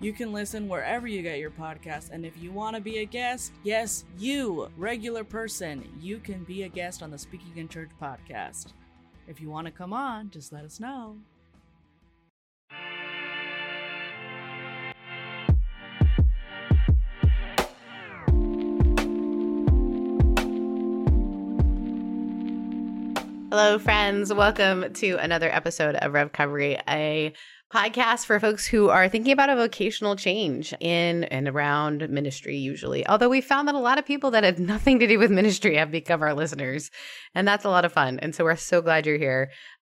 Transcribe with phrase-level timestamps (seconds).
[0.00, 2.10] You can listen wherever you get your podcast.
[2.10, 6.64] And if you want to be a guest, yes, you, regular person, you can be
[6.64, 8.72] a guest on the Speaking in Church podcast.
[9.28, 11.16] If you want to come on, just let us know.
[23.50, 24.34] Hello, friends.
[24.34, 27.32] Welcome to another episode of REVcovery, a
[27.74, 33.04] podcast for folks who are thinking about a vocational change in and around ministry, usually.
[33.08, 35.74] Although we found that a lot of people that have nothing to do with ministry
[35.74, 36.92] have become our listeners,
[37.34, 38.20] and that's a lot of fun.
[38.20, 39.50] And so we're so glad you're here.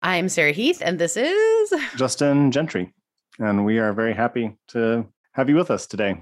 [0.01, 2.93] I'm Sarah Heath, and this is Justin Gentry.
[3.39, 6.15] And we are very happy to have you with us today.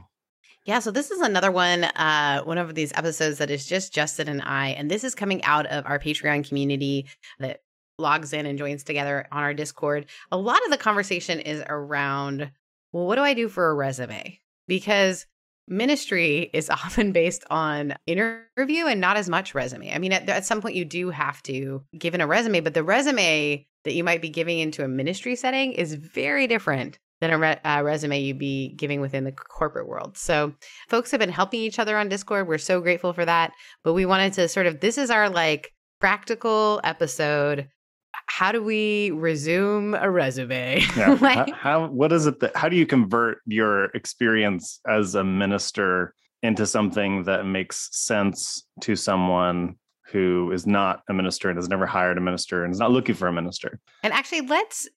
[0.65, 4.27] Yeah, so this is another one, uh, one of these episodes that is just Justin
[4.27, 7.05] and I, and this is coming out of our Patreon community
[7.37, 7.59] that
[8.03, 12.51] logs in and joins together on our Discord, a lot of the conversation is around,
[12.91, 14.39] well, what do I do for a resume?
[14.67, 15.25] Because
[15.67, 19.93] ministry is often based on interview and not as much resume.
[19.93, 22.73] I mean, at, at some point, you do have to give in a resume, but
[22.75, 27.31] the resume that you might be giving into a ministry setting is very different than
[27.31, 30.17] a re- resume you'd be giving within the corporate world.
[30.17, 30.53] So,
[30.89, 32.47] folks have been helping each other on Discord.
[32.47, 33.53] We're so grateful for that.
[33.83, 37.69] But we wanted to sort of, this is our like practical episode
[38.33, 40.83] how do we resume a resume?
[40.97, 41.15] Yeah.
[41.21, 45.23] like, how, how, what is it that how do you convert your experience as a
[45.23, 49.75] minister into something that makes sense to someone
[50.07, 53.13] who is not a minister and has never hired a minister and is not looking
[53.13, 53.79] for a minister?
[54.01, 54.89] And actually, let's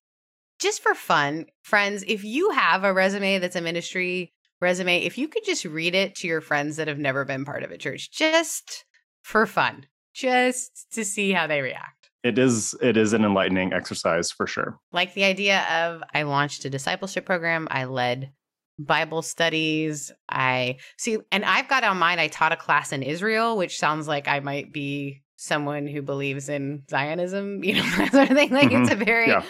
[0.59, 4.33] just for fun, friends, if you have a resume that's a ministry
[4.63, 7.63] resume, if you could just read it to your friends that have never been part
[7.63, 8.87] of a church, just
[9.23, 9.85] for fun,
[10.15, 11.96] just to see how they react
[12.27, 14.79] it is it is an enlightening exercise for sure.
[14.93, 18.33] Like the idea of I launched a discipleship program, I led
[18.79, 20.13] Bible studies.
[20.29, 22.19] I see, and I've got on mine.
[22.19, 26.49] I taught a class in Israel, which sounds like I might be someone who believes
[26.49, 28.51] in Zionism, you know, that sort of thing.
[28.51, 28.83] Like mm-hmm.
[28.83, 29.45] it's a very, yeah.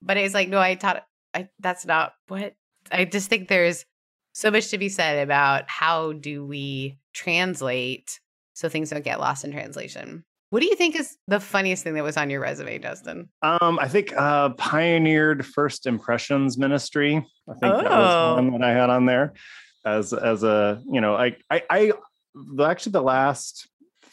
[0.00, 1.04] but it's like, no, I taught.
[1.34, 2.54] I that's not what
[2.90, 3.48] I just think.
[3.48, 3.84] There's
[4.32, 8.20] so much to be said about how do we translate
[8.54, 10.24] so things don't get lost in translation.
[10.52, 13.30] What do you think is the funniest thing that was on your resume, Justin?
[13.40, 17.26] Um, I think uh, pioneered first impressions ministry.
[17.48, 17.78] I think oh.
[17.78, 18.34] that was oh.
[18.34, 19.32] one that I had on there
[19.86, 21.92] as as a you know I I, I
[22.62, 23.66] actually the last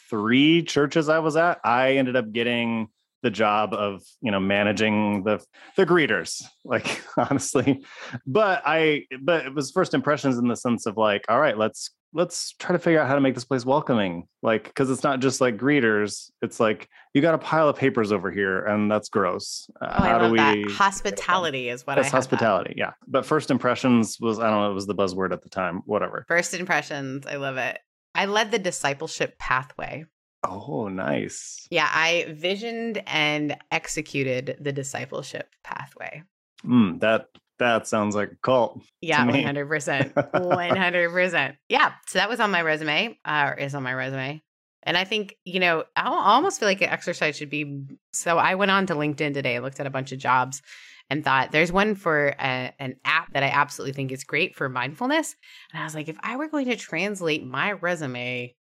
[0.08, 2.88] three churches I was at, I ended up getting
[3.22, 5.44] the job of you know managing the
[5.76, 7.84] the greeters like honestly
[8.26, 11.90] but i but it was first impressions in the sense of like all right let's
[12.12, 15.20] let's try to figure out how to make this place welcoming like because it's not
[15.20, 19.08] just like greeters it's like you got a pile of papers over here and that's
[19.08, 19.68] gross.
[19.80, 20.70] Uh, oh, how do we that.
[20.70, 22.78] hospitality is what that's hospitality that.
[22.78, 22.92] yeah.
[23.06, 26.24] But first impressions was i don't know it was the buzzword at the time whatever.
[26.28, 27.78] First impressions i love it.
[28.14, 30.04] I led the discipleship pathway.
[30.44, 31.66] Oh nice.
[31.70, 36.22] Yeah i visioned and executed the discipleship pathway.
[36.64, 37.26] Mm, that
[37.60, 38.82] that sounds like a cult.
[39.02, 41.56] Yeah, one hundred percent, one hundred percent.
[41.70, 44.42] Yeah, so that was on my resume, uh, or is on my resume,
[44.82, 47.86] and I think you know I almost feel like an exercise should be.
[48.12, 50.60] So I went on to LinkedIn today, looked at a bunch of jobs,
[51.08, 54.68] and thought there's one for a, an app that I absolutely think is great for
[54.68, 55.34] mindfulness.
[55.72, 58.54] And I was like, if I were going to translate my resume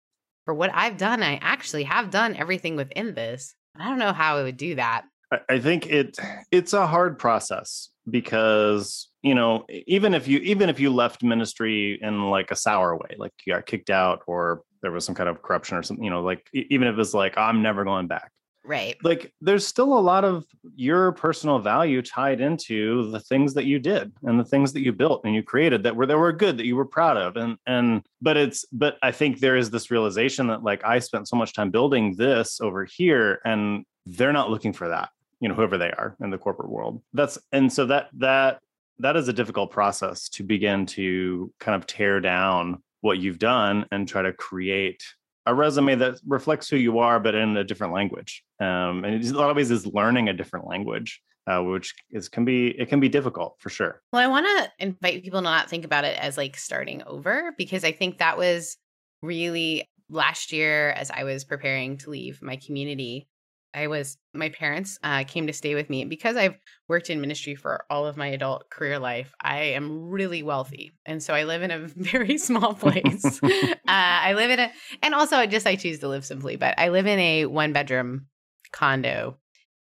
[0.45, 3.55] for what I've done, I actually have done everything within this.
[3.77, 5.05] I don't know how I would do that.
[5.49, 6.19] I think it
[6.51, 11.99] it's a hard process because you know even if you even if you left ministry
[12.03, 15.29] in like a sour way like you got kicked out or there was some kind
[15.29, 18.31] of corruption or something you know like even if it's like i'm never going back.
[18.69, 18.97] Right.
[19.03, 20.45] Like there's still a lot of
[20.77, 24.93] your personal value tied into the things that you did and the things that you
[24.93, 27.57] built and you created that were that were good that you were proud of and
[27.67, 31.35] and but it's but i think there is this realization that like i spent so
[31.35, 35.09] much time building this over here and they're not looking for that
[35.41, 37.03] you know whoever they are in the corporate world.
[37.13, 38.61] That's and so that that
[38.99, 43.87] that is a difficult process to begin to kind of tear down what you've done
[43.93, 45.03] and try to create
[45.47, 48.43] a resume that reflects who you are but in a different language.
[48.61, 52.45] Um, and a lot of ways is learning a different language uh, which is can
[52.45, 54.03] be it can be difficult for sure.
[54.13, 57.55] Well i want to invite people to not think about it as like starting over
[57.57, 58.77] because i think that was
[59.23, 63.29] really last year, as I was preparing to leave my community,
[63.75, 66.57] I was my parents uh, came to stay with me and because I've
[66.89, 69.35] worked in ministry for all of my adult career life.
[69.41, 73.25] I am really wealthy, and so I live in a very small place.
[73.43, 74.71] uh, I live in a,
[75.03, 77.73] and also I just I choose to live simply, but I live in a one
[77.73, 78.27] bedroom
[78.73, 79.37] condo,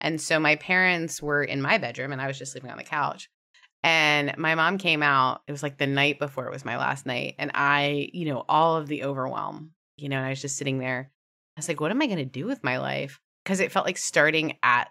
[0.00, 2.84] and so my parents were in my bedroom, and I was just sleeping on the
[2.84, 3.30] couch.
[3.82, 5.40] And my mom came out.
[5.48, 8.44] It was like the night before it was my last night, and I, you know,
[8.46, 11.10] all of the overwhelm, you know, and I was just sitting there.
[11.56, 13.20] I was like, what am I going to do with my life?
[13.44, 14.90] Because it felt like starting at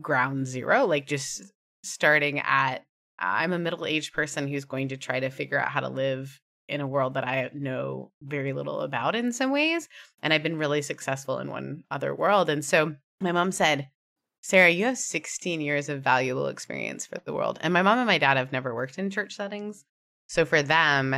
[0.00, 1.42] ground zero, like just
[1.82, 2.84] starting at
[3.18, 6.38] I'm a middle aged person who's going to try to figure out how to live
[6.68, 9.88] in a world that I know very little about in some ways.
[10.22, 12.50] And I've been really successful in one other world.
[12.50, 13.88] And so my mom said,
[14.42, 17.58] Sarah, you have 16 years of valuable experience for the world.
[17.62, 19.84] And my mom and my dad have never worked in church settings.
[20.28, 21.16] So for them,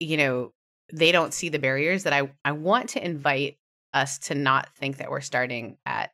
[0.00, 0.52] you know,
[0.92, 3.58] they don't see the barriers that I, I want to invite
[3.94, 6.10] us to not think that we're starting at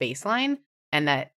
[0.00, 0.58] baseline
[0.92, 1.32] and that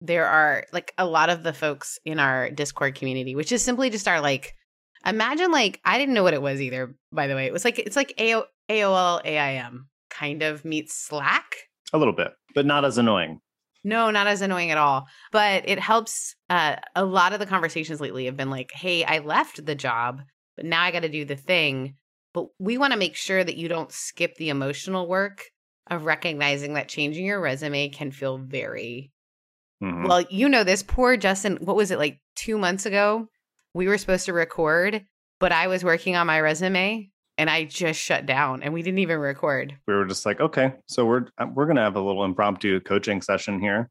[0.00, 3.88] there are like a lot of the folks in our discord community which is simply
[3.90, 4.54] just our like
[5.06, 7.46] imagine like i didn't know what it was either by the way.
[7.46, 11.56] It was like it's like AO- aol aim kind of meets slack.
[11.92, 13.40] A little bit but not as annoying.
[13.84, 18.00] No not as annoying at all but it helps uh, a lot of the conversations
[18.00, 20.22] lately have been like hey i left the job
[20.56, 21.94] but now i got to do the thing
[22.34, 25.44] but we want to make sure that you don't skip the emotional work
[25.88, 29.12] of recognizing that changing your resume can feel very
[29.82, 30.06] mm-hmm.
[30.06, 30.24] well.
[30.30, 33.28] You know, this poor Justin, what was it like two months ago?
[33.74, 35.04] We were supposed to record,
[35.38, 39.00] but I was working on my resume and I just shut down and we didn't
[39.00, 39.76] even record.
[39.86, 43.20] We were just like, okay, so we're uh, we're gonna have a little impromptu coaching
[43.20, 43.90] session here,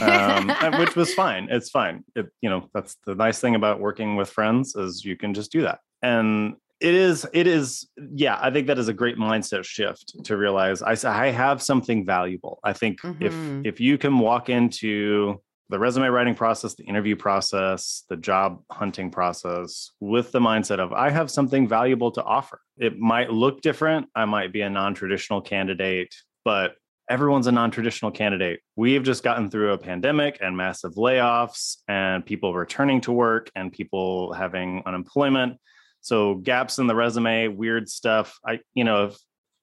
[0.00, 0.48] um,
[0.78, 1.48] which was fine.
[1.50, 2.04] It's fine.
[2.14, 5.52] It, you know, that's the nice thing about working with friends is you can just
[5.52, 5.80] do that.
[6.02, 10.36] And it is it is yeah i think that is a great mindset shift to
[10.36, 12.58] realize i i have something valuable.
[12.64, 13.24] I think mm-hmm.
[13.24, 18.62] if if you can walk into the resume writing process the interview process the job
[18.70, 22.60] hunting process with the mindset of i have something valuable to offer.
[22.78, 26.14] It might look different i might be a non-traditional candidate
[26.44, 26.74] but
[27.08, 28.60] everyone's a non-traditional candidate.
[28.74, 33.72] We've just gotten through a pandemic and massive layoffs and people returning to work and
[33.72, 35.58] people having unemployment
[36.00, 38.38] so gaps in the resume, weird stuff.
[38.46, 39.16] I, you know, if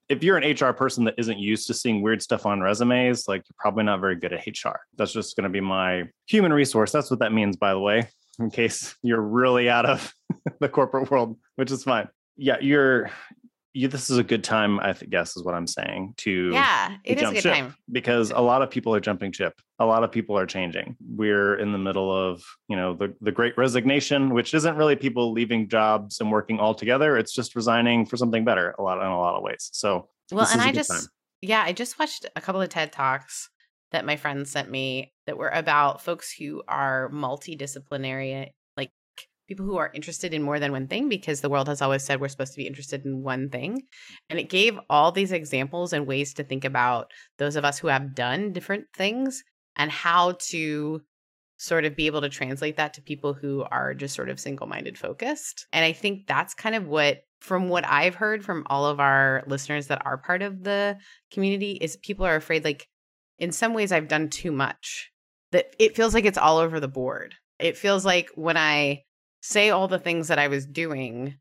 [0.10, 3.42] if you're an HR person that isn't used to seeing weird stuff on resumes, like
[3.48, 4.80] you're probably not very good at HR.
[4.98, 6.92] That's just going to be my human resource.
[6.92, 8.10] That's what that means, by the way,
[8.40, 10.14] in case you're really out of
[10.60, 12.10] the corporate world, which is fine.
[12.36, 13.12] Yeah, you're
[13.74, 16.14] you, this is a good time, I guess, is what I'm saying.
[16.18, 19.60] To yeah, it is a good time because a lot of people are jumping ship.
[19.80, 20.96] A lot of people are changing.
[21.16, 25.32] We're in the middle of you know the the Great Resignation, which isn't really people
[25.32, 27.18] leaving jobs and working all together.
[27.18, 28.76] It's just resigning for something better.
[28.78, 29.70] A lot in a lot of ways.
[29.74, 31.08] So well, and I just time.
[31.42, 33.50] yeah, I just watched a couple of TED talks
[33.92, 38.52] that my friends sent me that were about folks who are multidisciplinary
[39.54, 42.20] people who are interested in more than one thing because the world has always said
[42.20, 43.84] we're supposed to be interested in one thing.
[44.30, 47.88] And it gave all these examples and ways to think about those of us who
[47.88, 49.44] have done different things
[49.76, 51.02] and how to
[51.58, 54.66] sort of be able to translate that to people who are just sort of single
[54.66, 55.68] minded focused.
[55.72, 59.44] And I think that's kind of what from what I've heard from all of our
[59.46, 60.98] listeners that are part of the
[61.32, 62.88] community is people are afraid like
[63.38, 65.12] in some ways I've done too much.
[65.52, 67.36] That it feels like it's all over the board.
[67.60, 69.04] It feels like when I
[69.44, 71.36] say all the things that I was doing,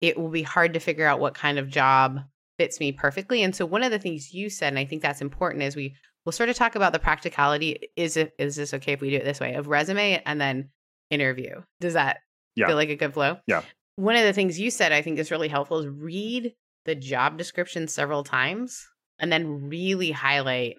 [0.00, 2.20] it will be hard to figure out what kind of job
[2.58, 3.42] fits me perfectly.
[3.42, 5.96] And so one of the things you said, and I think that's important, is we
[6.24, 7.88] will sort of talk about the practicality.
[7.96, 10.68] Is it is this okay if we do it this way of resume and then
[11.10, 11.62] interview?
[11.80, 12.18] Does that
[12.54, 12.66] yeah.
[12.66, 13.38] feel like a good flow?
[13.46, 13.62] Yeah.
[13.96, 17.38] One of the things you said I think is really helpful is read the job
[17.38, 18.86] description several times
[19.18, 20.76] and then really highlight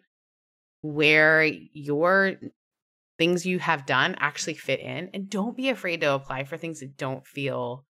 [0.81, 2.33] where your
[3.17, 6.79] things you have done actually fit in and don't be afraid to apply for things
[6.79, 7.85] that don't feel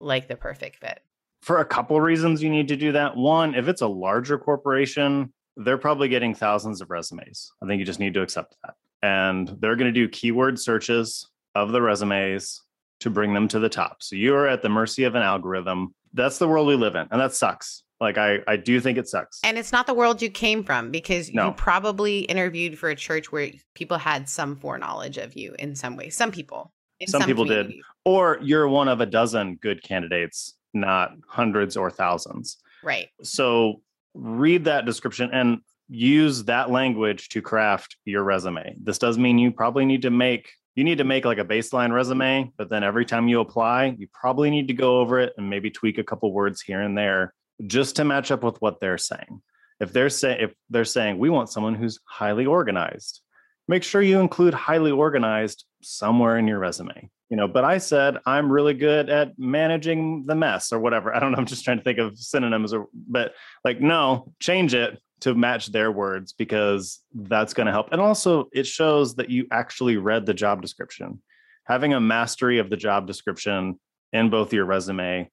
[0.00, 1.00] like the perfect fit.
[1.42, 3.16] For a couple of reasons you need to do that.
[3.16, 7.52] One if it's a larger corporation they're probably getting thousands of resumes.
[7.62, 8.74] I think you just need to accept that.
[9.02, 12.62] And they're going to do keyword searches of the resumes
[13.00, 14.02] to bring them to the top.
[14.02, 15.94] So you're at the mercy of an algorithm.
[16.14, 19.08] That's the world we live in and that sucks like I, I do think it
[19.08, 19.40] sucks.
[19.44, 21.48] And it's not the world you came from because no.
[21.48, 25.96] you probably interviewed for a church where people had some foreknowledge of you in some
[25.96, 26.08] way.
[26.08, 26.72] Some people.
[27.06, 27.72] Some, some, people did.
[28.04, 32.58] Or you're one of a dozen good candidates, not hundreds or thousands.
[32.82, 33.08] Right.
[33.22, 33.82] So
[34.14, 38.76] read that description and use that language to craft your resume.
[38.82, 41.92] This does mean you probably need to make you need to make like a baseline
[41.92, 45.50] resume, but then every time you apply, you probably need to go over it and
[45.50, 47.34] maybe tweak a couple words here and there
[47.66, 49.42] just to match up with what they're saying.
[49.80, 53.20] If they're saying if they're saying we want someone who's highly organized,
[53.68, 57.10] make sure you include highly organized somewhere in your resume.
[57.30, 61.14] You know, but I said I'm really good at managing the mess or whatever.
[61.16, 61.38] I don't know.
[61.38, 65.66] I'm just trying to think of synonyms or but like no, change it to match
[65.66, 67.92] their words because that's going to help.
[67.92, 71.22] And also it shows that you actually read the job description.
[71.64, 73.78] Having a mastery of the job description
[74.12, 75.30] in both your resume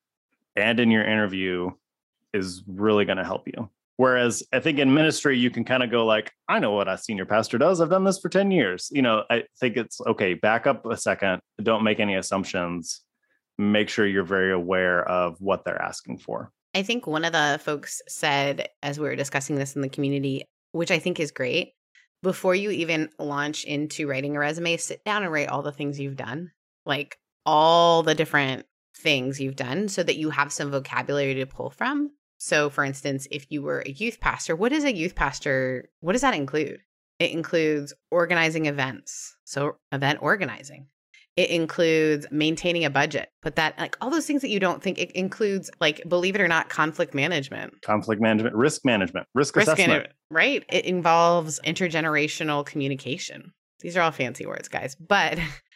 [0.55, 1.71] and in your interview
[2.33, 3.69] is really going to help you.
[3.97, 6.97] Whereas I think in ministry, you can kind of go like, I know what a
[6.97, 7.81] senior pastor does.
[7.81, 8.89] I've done this for 10 years.
[8.91, 11.41] You know, I think it's okay, back up a second.
[11.61, 13.01] Don't make any assumptions.
[13.57, 16.51] Make sure you're very aware of what they're asking for.
[16.75, 20.43] I think one of the folks said, as we were discussing this in the community,
[20.73, 21.73] which I think is great,
[22.21, 25.99] before you even launch into writing a resume, sit down and write all the things
[25.99, 26.51] you've done,
[26.85, 27.17] like
[27.47, 28.67] all the different
[28.97, 32.11] things you've done, so that you have some vocabulary to pull from.
[32.37, 35.89] So, for instance, if you were a youth pastor, what is a youth pastor?
[36.01, 36.79] What does that include?
[37.19, 39.35] It includes organizing events.
[39.43, 40.87] So, event organizing.
[41.35, 43.29] It includes maintaining a budget.
[43.43, 46.41] but that like all those things that you don't think it includes, like believe it
[46.41, 50.07] or not, conflict management, conflict management, risk management, risk, risk assessment.
[50.31, 50.65] Right?
[50.69, 53.53] It involves intergenerational communication.
[53.81, 55.37] These are all fancy words, guys, but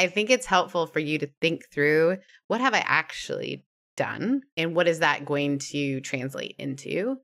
[0.00, 2.16] I think it's helpful for you to think through
[2.46, 3.66] what have I actually
[3.98, 7.18] done and what is that going to translate into?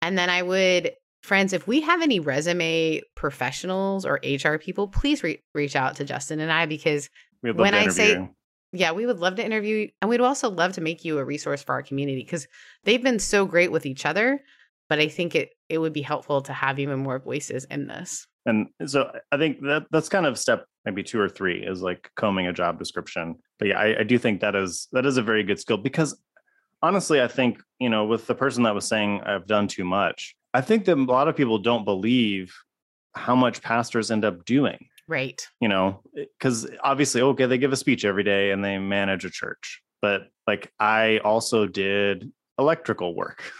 [0.00, 5.22] And then I would Friends, if we have any resume professionals or HR people, please
[5.22, 7.10] re- reach out to Justin and I because
[7.40, 8.28] when I say,
[8.72, 11.62] yeah, we would love to interview and we'd also love to make you a resource
[11.62, 12.46] for our community because
[12.84, 14.40] they've been so great with each other.
[14.92, 18.26] But I think it it would be helpful to have even more voices in this.
[18.44, 22.10] And so I think that that's kind of step maybe two or three is like
[22.14, 23.36] combing a job description.
[23.58, 26.14] But yeah, I, I do think that is that is a very good skill because
[26.82, 30.36] honestly, I think you know with the person that was saying I've done too much,
[30.52, 32.54] I think that a lot of people don't believe
[33.14, 34.88] how much pastors end up doing.
[35.08, 35.40] Right.
[35.58, 39.24] You know, eh, because obviously, okay, they give a speech every day and they manage
[39.24, 39.80] a church.
[40.02, 43.42] But like, I also did electrical work.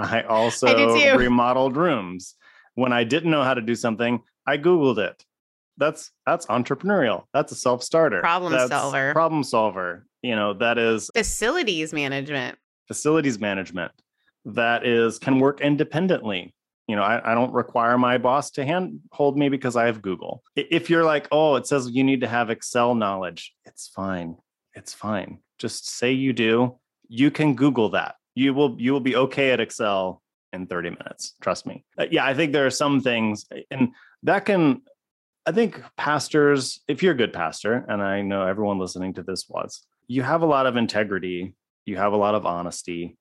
[0.00, 2.34] I also I remodeled rooms.
[2.74, 5.24] When I didn't know how to do something, I Googled it.
[5.76, 7.24] That's that's entrepreneurial.
[7.32, 8.20] That's a self-starter.
[8.20, 9.12] Problem that's solver.
[9.12, 10.06] Problem solver.
[10.22, 12.58] You know, that is facilities management.
[12.88, 13.92] Facilities management.
[14.44, 16.54] That is can work independently
[16.90, 20.02] you know I, I, don't require my boss to hand hold me because i have
[20.02, 24.36] google if you're like oh it says you need to have excel knowledge it's fine
[24.74, 26.78] it's fine just say you do
[27.08, 31.34] you can google that you will you will be okay at excel in 30 minutes
[31.40, 31.84] trust me.
[31.98, 33.90] Uh, yeah i think there are some things and
[34.22, 34.82] that can
[35.46, 39.46] i think pastors if you're a good pastor and i know everyone listening to this
[39.48, 41.54] was you have a lot of integrity
[41.86, 43.16] you have a lot of honesty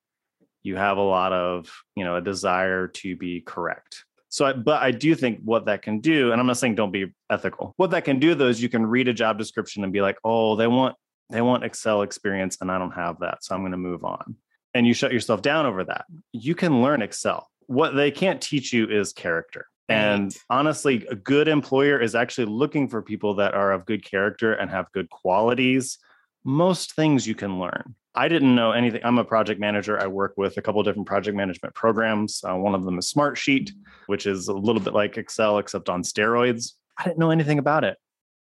[0.63, 4.05] you have a lot of you know a desire to be correct.
[4.31, 6.91] So I, but i do think what that can do and i'm not saying don't
[6.91, 9.91] be ethical what that can do though is you can read a job description and
[9.91, 10.95] be like oh they want
[11.31, 14.35] they want excel experience and i don't have that so i'm going to move on
[14.73, 18.73] and you shut yourself down over that you can learn excel what they can't teach
[18.73, 23.71] you is character and honestly a good employer is actually looking for people that are
[23.71, 25.97] of good character and have good qualities
[26.43, 29.01] most things you can learn I didn't know anything.
[29.03, 29.97] I'm a project manager.
[29.97, 32.43] I work with a couple different project management programs.
[32.43, 33.71] Uh, one of them is Smartsheet,
[34.07, 36.73] which is a little bit like Excel except on steroids.
[36.97, 37.97] I didn't know anything about it.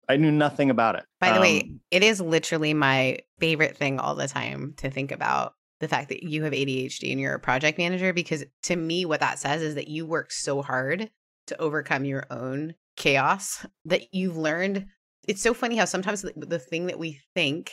[0.08, 1.04] I knew nothing about it.
[1.20, 5.12] By the um, way, it is literally my favorite thing all the time to think
[5.12, 9.04] about the fact that you have ADHD and you're a project manager because to me
[9.04, 11.11] what that says is that you work so hard
[11.47, 14.87] to overcome your own chaos that you've learned
[15.26, 17.73] it's so funny how sometimes the, the thing that we think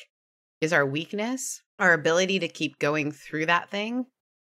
[0.61, 4.05] is our weakness our ability to keep going through that thing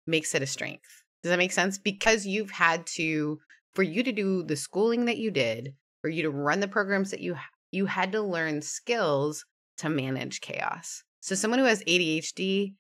[0.07, 1.03] makes it a strength.
[1.23, 1.79] Does that make sense?
[1.79, 3.39] Because you've had to,
[3.75, 7.11] for you to do the schooling that you did, for you to run the programs
[7.11, 7.37] that you
[7.71, 9.45] you had to learn skills
[9.79, 11.03] to manage chaos.
[11.21, 12.75] So someone who has ADHD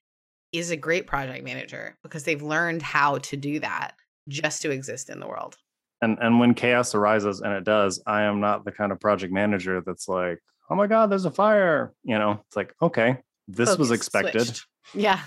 [0.54, 3.94] is a great project manager because they've learned how to do that
[4.28, 5.56] just to exist in the world.
[6.00, 9.32] And and when chaos arises and it does, I am not the kind of project
[9.32, 13.18] manager that's like, "Oh my god, there's a fire." You know, it's like, "Okay,
[13.48, 14.46] this Focus was expected.
[14.46, 14.66] Switched.
[14.94, 15.20] Yeah.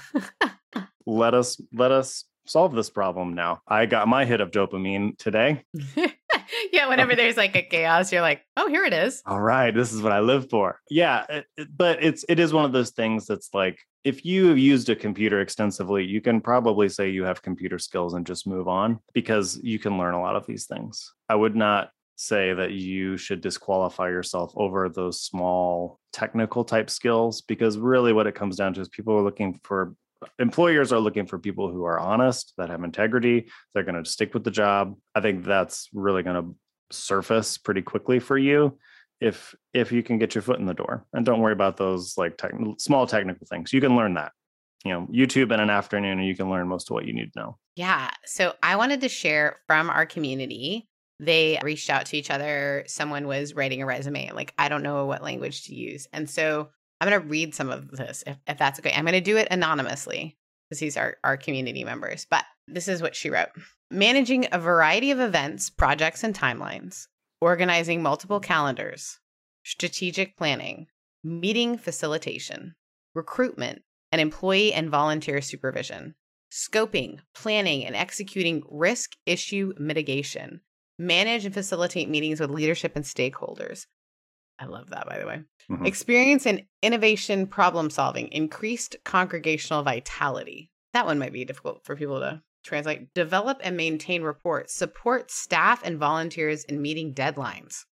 [1.05, 3.61] let us let us solve this problem now.
[3.67, 5.63] I got my hit of dopamine today.
[6.71, 9.93] yeah, whenever there's like a chaos, you're like, "Oh, here it is." All right, this
[9.93, 10.79] is what I live for.
[10.89, 14.47] Yeah, it, it, but it's it is one of those things that's like if you
[14.47, 18.47] have used a computer extensively, you can probably say you have computer skills and just
[18.47, 21.13] move on because you can learn a lot of these things.
[21.27, 27.41] I would not say that you should disqualify yourself over those small technical type skills
[27.41, 29.93] because really what it comes down to is people are looking for
[30.39, 34.33] employers are looking for people who are honest, that have integrity, they're going to stick
[34.33, 34.95] with the job.
[35.15, 36.55] I think that's really going to
[36.95, 38.77] surface pretty quickly for you
[39.19, 42.17] if if you can get your foot in the door and don't worry about those
[42.17, 43.73] like tech, small technical things.
[43.73, 44.31] You can learn that.
[44.85, 47.33] You know youtube in an afternoon and you can learn most of what you need
[47.33, 47.57] to know.
[47.75, 50.87] Yeah so i wanted to share from our community
[51.19, 55.05] they reached out to each other someone was writing a resume like i don't know
[55.05, 56.69] what language to use and so
[57.01, 58.93] i'm going to read some of this if, if that's okay.
[58.95, 60.37] I'm going to do it anonymously
[60.69, 63.49] because these are our community members but this is what she wrote.
[63.89, 67.07] Managing a variety of events projects and timelines
[67.41, 69.19] organizing multiple calendars,
[69.63, 70.87] strategic planning,
[71.23, 72.75] meeting facilitation,
[73.13, 76.15] recruitment, and employee and volunteer supervision,
[76.51, 80.61] scoping, planning, and executing risk issue mitigation,
[80.97, 83.85] manage and facilitate meetings with leadership and stakeholders.
[84.59, 85.41] I love that, by the way.
[85.69, 85.85] Mm-hmm.
[85.85, 90.71] Experience in innovation problem solving, increased congregational vitality.
[90.93, 95.81] That one might be difficult for people to translate, develop and maintain reports, support staff
[95.83, 97.85] and volunteers in meeting deadlines.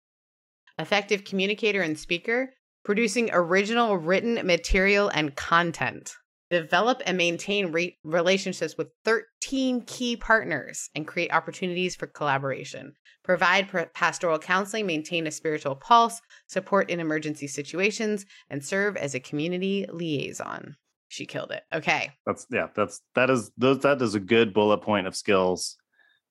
[0.77, 2.53] Effective communicator and speaker,
[2.84, 6.13] producing original written material and content.
[6.51, 12.93] Develop and maintain re- relationships with 13 key partners and create opportunities for collaboration.
[13.24, 19.19] Provide pastoral counseling, maintain a spiritual pulse, support in emergency situations, and serve as a
[19.19, 20.75] community liaison
[21.07, 21.63] she killed it.
[21.74, 22.12] Okay.
[22.25, 25.77] That's yeah, that's that is those that is a good bullet point of skills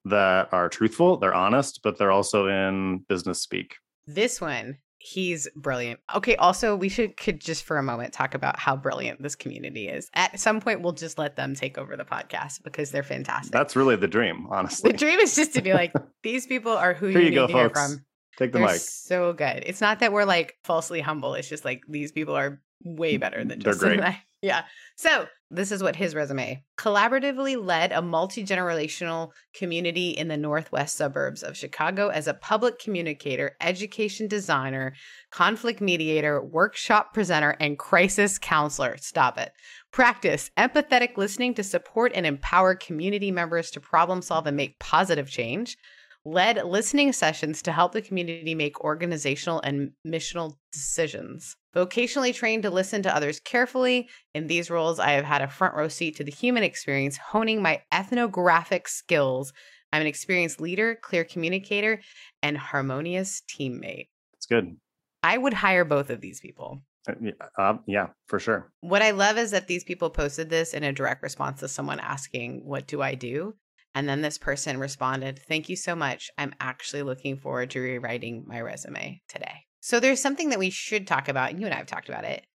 [0.04, 3.76] that are truthful, they're honest, but they're also in business speak.
[4.06, 6.00] This one, he's brilliant.
[6.14, 9.88] Okay, also we should could just for a moment talk about how brilliant this community
[9.88, 10.10] is.
[10.14, 13.52] At some point we'll just let them take over the podcast because they're fantastic.
[13.52, 14.92] That's really the dream, honestly.
[14.92, 17.36] The dream is just to be like these people are who Here you, you need
[17.36, 17.78] go, to folks.
[17.78, 18.04] hear from.
[18.36, 18.80] Take the They're mic.
[18.80, 19.62] So good.
[19.64, 21.34] It's not that we're like falsely humble.
[21.34, 24.16] It's just like these people are way better than just They're great.
[24.44, 24.64] Yeah.
[24.96, 30.98] So this is what his resume collaboratively led a multi generational community in the northwest
[30.98, 34.92] suburbs of Chicago as a public communicator, education designer,
[35.30, 38.98] conflict mediator, workshop presenter, and crisis counselor.
[38.98, 39.50] Stop it.
[39.92, 45.30] Practice empathetic listening to support and empower community members to problem solve and make positive
[45.30, 45.78] change
[46.24, 51.56] led listening sessions to help the community make organizational and missional decisions.
[51.74, 55.74] Vocationally trained to listen to others carefully, in these roles, I have had a front
[55.74, 59.52] row seat to the human experience, honing my ethnographic skills.
[59.92, 62.00] I'm an experienced leader, clear communicator,
[62.42, 64.08] and harmonious teammate.
[64.34, 64.76] It's good.
[65.22, 66.82] I would hire both of these people.
[67.08, 67.12] Uh,
[67.58, 68.72] uh, yeah, for sure.
[68.80, 72.00] What I love is that these people posted this in a direct response to someone
[72.00, 73.54] asking, What do I do?
[73.94, 76.30] And then this person responded, Thank you so much.
[76.36, 79.66] I'm actually looking forward to rewriting my resume today.
[79.80, 81.50] So there's something that we should talk about.
[81.50, 82.46] And you and I have talked about it.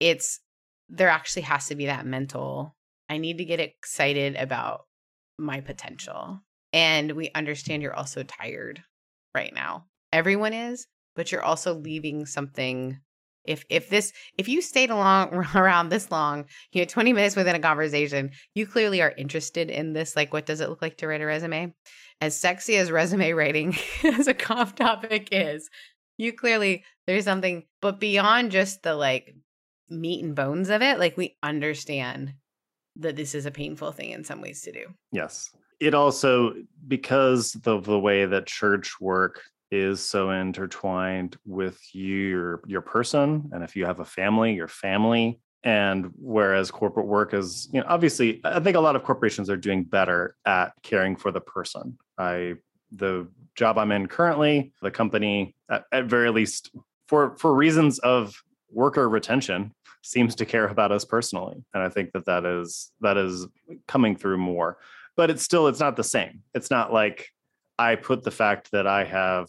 [0.00, 0.40] It's
[0.88, 2.74] there actually has to be that mental,
[3.08, 4.86] I need to get excited about
[5.38, 6.40] my potential.
[6.72, 8.82] And we understand you're also tired
[9.34, 9.86] right now.
[10.12, 12.98] Everyone is, but you're also leaving something
[13.48, 17.56] if if this if you stayed along around this long, you know, 20 minutes within
[17.56, 20.14] a conversation, you clearly are interested in this.
[20.14, 21.74] Like, what does it look like to write a resume?
[22.20, 25.68] As sexy as resume writing as a conf topic is,
[26.16, 29.34] you clearly there's something, but beyond just the like
[29.88, 32.34] meat and bones of it, like we understand
[32.96, 34.86] that this is a painful thing in some ways to do.
[35.12, 35.50] Yes.
[35.80, 36.54] It also
[36.86, 43.62] because of the way that church work is so intertwined with your your person and
[43.62, 48.40] if you have a family your family and whereas corporate work is you know obviously
[48.44, 51.98] i think a lot of corporations are doing better at caring for the person.
[52.16, 52.54] I
[52.92, 56.70] the job i'm in currently the company at, at very least
[57.06, 62.12] for for reasons of worker retention seems to care about us personally and i think
[62.12, 63.46] that that is that is
[63.86, 64.78] coming through more.
[65.16, 66.42] But it's still it's not the same.
[66.54, 67.28] It's not like
[67.78, 69.48] I put the fact that I have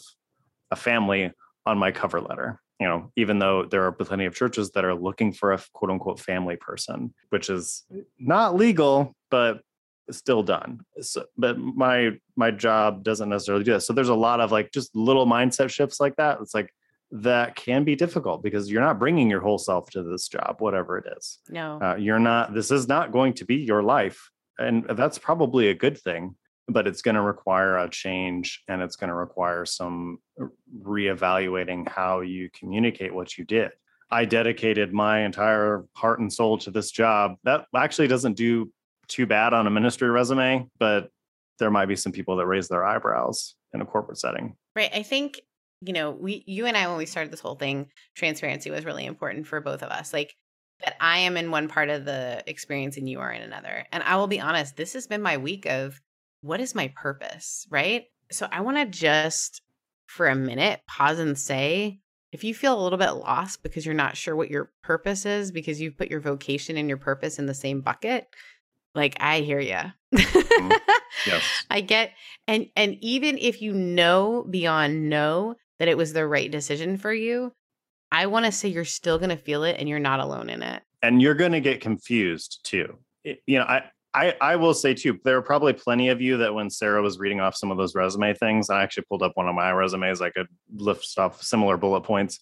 [0.72, 1.32] a family
[1.66, 2.62] on my cover letter.
[2.80, 5.92] You know, even though there are plenty of churches that are looking for a quote
[5.92, 7.84] unquote family person, which is
[8.18, 9.62] not legal, but
[10.12, 10.82] still done.
[11.02, 13.82] So, but my my job doesn't necessarily do that.
[13.82, 16.40] So there's a lot of like just little mindset shifts like that.
[16.42, 16.74] It's like
[17.12, 20.98] that can be difficult because you're not bringing your whole self to this job, whatever
[20.98, 21.40] it is.
[21.50, 22.54] No, uh, you're not.
[22.54, 26.36] This is not going to be your life, and that's probably a good thing
[26.70, 30.20] but it's going to require a change and it's going to require some
[30.82, 33.72] reevaluating how you communicate what you did.
[34.12, 37.36] I dedicated my entire heart and soul to this job.
[37.44, 38.72] That actually doesn't do
[39.08, 41.10] too bad on a ministry resume, but
[41.60, 44.56] there might be some people that raise their eyebrows in a corporate setting.
[44.76, 44.90] Right.
[44.94, 45.42] I think,
[45.82, 49.06] you know, we you and I when we started this whole thing, transparency was really
[49.06, 50.14] important for both of us.
[50.14, 50.34] Like
[50.82, 53.86] that I am in one part of the experience and you are in another.
[53.92, 56.00] And I will be honest, this has been my week of
[56.42, 58.06] what is my purpose, right?
[58.32, 59.62] So I want to just
[60.08, 62.00] for a minute pause and say,
[62.32, 65.52] if you feel a little bit lost because you're not sure what your purpose is
[65.52, 68.28] because you've put your vocation and your purpose in the same bucket,
[68.94, 69.80] like I hear you.
[70.14, 70.72] Mm-hmm.
[71.28, 71.44] yes.
[71.70, 72.12] I get
[72.48, 77.14] and and even if you know beyond know that it was the right decision for
[77.14, 77.52] you,
[78.12, 80.62] I want to say you're still going to feel it and you're not alone in
[80.62, 80.84] it.
[81.02, 82.98] And you're going to get confused too.
[83.24, 86.38] It, you know, I I, I will say too, there are probably plenty of you
[86.38, 89.34] that when Sarah was reading off some of those resume things, I actually pulled up
[89.36, 90.22] one of my resumes.
[90.22, 92.40] I could lift off similar bullet points.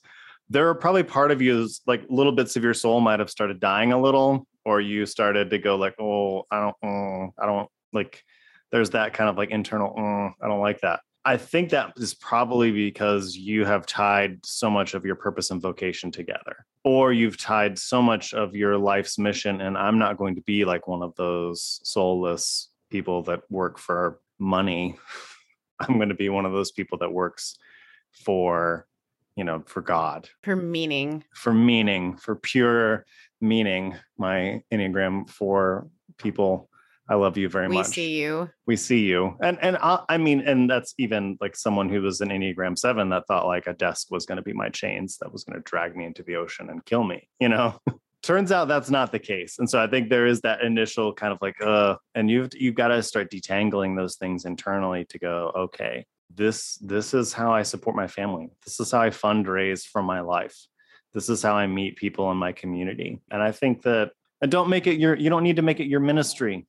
[0.50, 3.60] There are probably part of you, like little bits of your soul might have started
[3.60, 7.70] dying a little, or you started to go like, oh, I don't, mm, I don't
[7.92, 8.24] like.
[8.72, 11.02] There's that kind of like internal, mm, I don't like that.
[11.28, 15.62] I think that is probably because you have tied so much of your purpose and
[15.62, 19.60] vocation together, or you've tied so much of your life's mission.
[19.60, 24.22] And I'm not going to be like one of those soulless people that work for
[24.40, 24.96] money.
[25.82, 27.58] I'm going to be one of those people that works
[28.14, 28.88] for,
[29.36, 33.06] you know, for God, for meaning, for meaning, for pure
[33.42, 33.98] meaning.
[34.18, 36.70] My Enneagram for people
[37.10, 37.88] I love you very we much.
[37.88, 38.50] We see you.
[38.66, 39.38] We see you.
[39.42, 43.10] And and I, I, mean, and that's even like someone who was an Enneagram seven
[43.10, 45.64] that thought like a desk was going to be my chains that was going to
[45.64, 47.30] drag me into the ocean and kill me.
[47.40, 47.80] You know,
[48.24, 49.58] turns out that's not the case.
[49.60, 52.76] And so I think there is that initial kind of like, uh, and you've you've
[52.76, 57.64] got to start detangling those things internally to go, okay, this this is how I
[57.64, 58.50] support my family.
[58.66, 60.58] This is how I fundraise for my life.
[61.14, 63.22] This is how I meet people in my community.
[63.32, 65.88] And I think that and don't make it your you don't need to make it
[65.88, 66.68] your ministry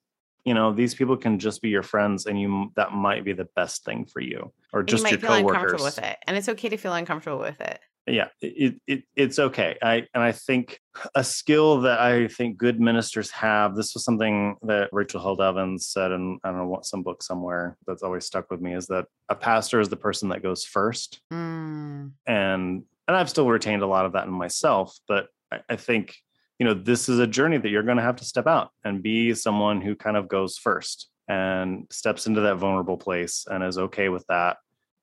[0.48, 3.48] you know these people can just be your friends and you that might be the
[3.54, 5.50] best thing for you or just you your feel coworkers.
[5.50, 7.78] uncomfortable with it and it's okay to feel uncomfortable with it.
[8.06, 10.80] Yeah it, it it's okay i and i think
[11.14, 15.86] a skill that i think good ministers have this was something that rachel held evans
[15.86, 18.86] said in i don't know what some book somewhere that's always stuck with me is
[18.86, 21.20] that a pastor is the person that goes first.
[21.30, 22.12] Mm.
[22.26, 26.16] and and i've still retained a lot of that in myself but I, I think
[26.58, 29.02] you know this is a journey that you're going to have to step out and
[29.02, 33.78] be someone who kind of goes first and steps into that vulnerable place and is
[33.78, 34.56] okay with that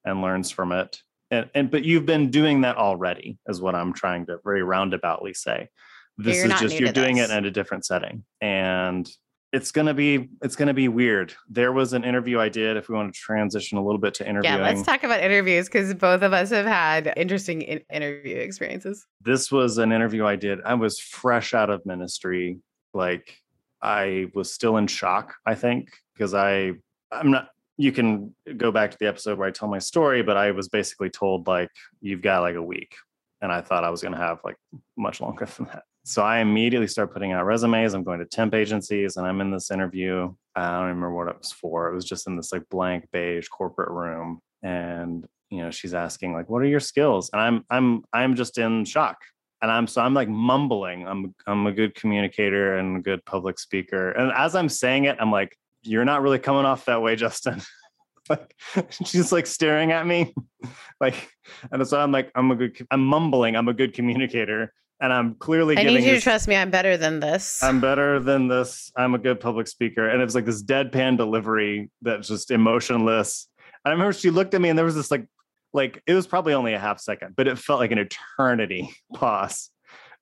[0.03, 0.99] and learns from it.
[1.31, 5.35] And, and but you've been doing that already is what i'm trying to very roundaboutly
[5.35, 5.69] say.
[6.17, 7.29] This is just you're doing this.
[7.29, 8.23] it in a different setting.
[8.39, 9.09] And
[9.55, 11.33] it's gonna be it's gonna be weird.
[11.49, 12.75] There was an interview I did.
[12.75, 15.67] If we want to transition a little bit to interviewing, yeah, let's talk about interviews
[15.67, 19.07] because both of us have had interesting in- interview experiences.
[19.21, 20.59] This was an interview I did.
[20.65, 22.59] I was fresh out of ministry,
[22.93, 23.37] like
[23.81, 25.35] I was still in shock.
[25.45, 26.73] I think because I
[27.09, 27.47] I'm not.
[27.77, 30.67] You can go back to the episode where I tell my story, but I was
[30.67, 32.93] basically told like you've got like a week,
[33.41, 34.57] and I thought I was going to have like
[34.97, 35.83] much longer than that.
[36.07, 37.95] So I immediately start putting out resumes.
[37.95, 40.31] I'm going to temp agencies and I'm in this interview.
[40.55, 41.89] Uh, I don't remember what it was for.
[41.89, 44.39] It was just in this like blank beige corporate room.
[44.61, 47.31] And you know, she's asking, like, what are your skills?
[47.33, 49.17] And I'm I'm I'm just in shock.
[49.63, 51.07] And I'm so I'm like mumbling.
[51.07, 54.11] I'm I'm a good communicator and a good public speaker.
[54.11, 57.63] And as I'm saying it, I'm like, you're not really coming off that way, Justin.
[58.29, 58.55] like
[58.91, 60.35] she's like staring at me.
[61.01, 61.31] like,
[61.71, 65.35] and so I'm like, I'm a good I'm mumbling, I'm a good communicator and I'm
[65.35, 65.77] clearly.
[65.77, 66.55] I need you to trust me.
[66.55, 67.61] I'm better than this.
[67.61, 68.91] I'm better than this.
[68.95, 73.47] I'm a good public speaker, and it was like this deadpan delivery that's just emotionless.
[73.83, 75.27] And I remember she looked at me, and there was this like,
[75.73, 79.69] like it was probably only a half second, but it felt like an eternity pause.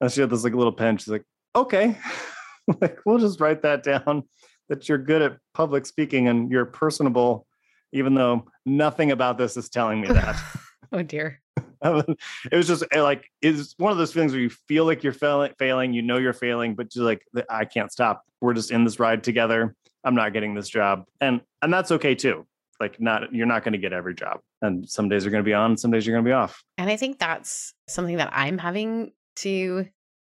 [0.02, 0.98] And she had this like little pen.
[0.98, 1.24] She's like,
[1.56, 1.98] "Okay,
[2.82, 4.24] like we'll just write that down.
[4.70, 7.46] That you're good at public speaking and you're personable,
[7.92, 10.42] even though nothing about this is telling me that."
[10.92, 11.43] oh dear.
[11.84, 12.18] it
[12.54, 15.52] was just eh, like it's one of those feelings where you feel like you're failing,
[15.60, 18.24] failing, you know you're failing, but you're like, I can't stop.
[18.42, 19.76] We're just in this ride together.
[20.04, 22.46] I'm not getting this job, and and that's okay too.
[22.80, 25.48] Like, not you're not going to get every job, and some days you're going to
[25.48, 26.64] be on, some days you're going to be off.
[26.78, 29.88] And I think that's something that I'm having to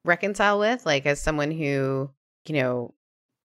[0.06, 2.10] reconcile with, like as someone who
[2.48, 2.94] you know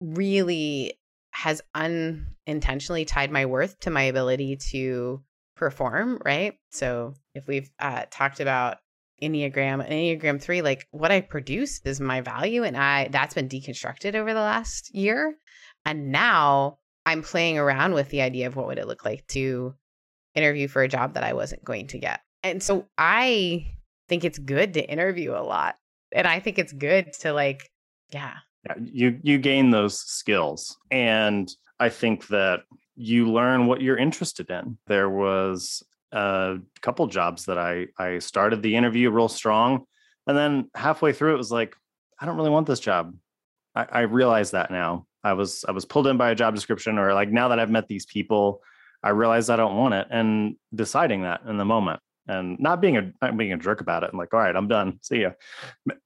[0.00, 0.98] really
[1.32, 5.22] has unintentionally tied my worth to my ability to
[5.56, 6.54] perform, right?
[6.70, 8.78] So if we've uh, talked about
[9.22, 14.14] Enneagram, Enneagram 3, like what I produce is my value and I that's been deconstructed
[14.14, 15.34] over the last year.
[15.84, 19.74] And now I'm playing around with the idea of what would it look like to
[20.34, 22.20] interview for a job that I wasn't going to get.
[22.42, 23.66] And so I
[24.08, 25.76] think it's good to interview a lot.
[26.12, 27.70] And I think it's good to like,
[28.10, 28.34] yeah.
[28.66, 30.76] yeah you you gain those skills.
[30.90, 32.60] And I think that
[32.94, 34.78] you learn what you're interested in.
[34.86, 39.84] There was a couple jobs that I I started the interview real strong,
[40.26, 41.74] and then halfway through it was like,
[42.20, 43.14] I don't really want this job.
[43.74, 45.06] I, I realize that now.
[45.24, 47.70] I was I was pulled in by a job description, or like now that I've
[47.70, 48.60] met these people,
[49.02, 52.96] I realize I don't want it, and deciding that in the moment and not being
[52.96, 54.10] a not being a jerk about it.
[54.12, 54.98] I'm like, all right, I'm done.
[55.02, 55.30] See ya.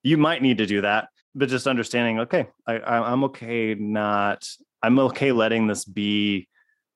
[0.03, 3.75] You might need to do that, but just understanding, okay, I, I'm okay.
[3.75, 4.47] Not
[4.83, 6.49] I'm okay letting this be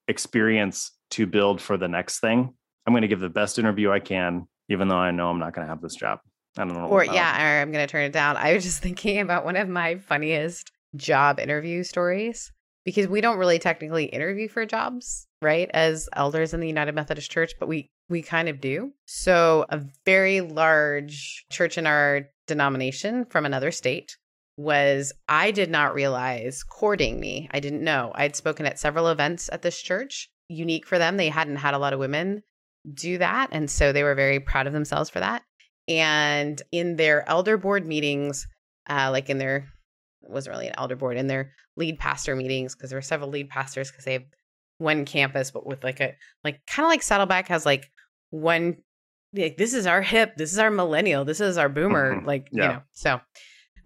[0.09, 2.55] experience to build for the next thing.
[2.91, 5.55] I'm going to give the best interview I can, even though I know I'm not
[5.55, 6.19] going to have this job.
[6.59, 6.87] I don't know.
[6.87, 8.37] Or yeah, or I'm going to turn it down.
[8.37, 12.51] I was just thinking about one of my funniest job interview stories
[12.85, 15.71] because we don't really technically interview for jobs, right?
[15.73, 18.91] As elders in the United Methodist Church, but we we kind of do.
[19.07, 24.17] So, a very large church in our denomination from another state
[24.57, 27.49] was I did not realize courting me.
[27.53, 28.11] I didn't know.
[28.17, 31.19] I'd spoken at several events at this church, unique for them.
[31.19, 32.43] They hadn't had a lot of women
[32.93, 33.49] do that.
[33.53, 35.43] And so they were very proud of themselves for that.
[35.89, 38.47] And in their elder board meetings,
[38.89, 39.69] uh, like in their,
[40.23, 43.31] it wasn't really an elder board, in their lead pastor meetings, because there were several
[43.31, 44.25] lead pastors because they have
[44.79, 46.15] one campus, but with like a,
[46.45, 47.91] like kind of like Saddleback has like
[48.31, 48.77] one,
[49.35, 52.27] like this is our hip, this is our millennial, this is our boomer, Mhm.
[52.27, 52.63] like, Yeah.
[52.63, 53.21] you know, so,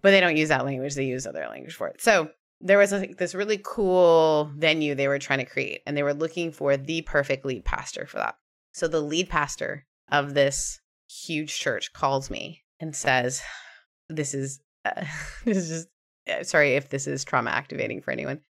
[0.01, 2.01] but they don't use that language, they use other language for it.
[2.01, 2.29] So
[2.61, 6.13] there was like this really cool venue they were trying to create, and they were
[6.13, 8.35] looking for the perfect lead pastor for that.
[8.75, 13.41] So the lead pastor of this huge church calls me and says,
[14.09, 15.05] "This is uh,
[15.45, 15.87] this is just
[16.29, 18.41] uh, sorry if this is trauma activating for anyone.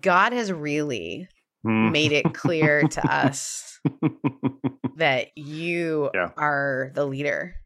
[0.00, 1.26] God has really
[1.64, 1.90] Hmm.
[1.90, 3.80] made it clear to us
[4.96, 6.30] that you Yeah.
[6.36, 7.56] are the leader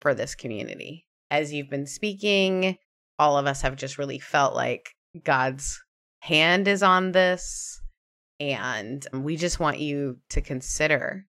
[0.00, 1.06] for this community.
[1.28, 2.76] As you've been speaking,
[3.18, 4.90] all of us have just really felt like
[5.24, 5.82] God's
[6.20, 7.80] hand is on this.
[8.38, 11.26] And we just want you to consider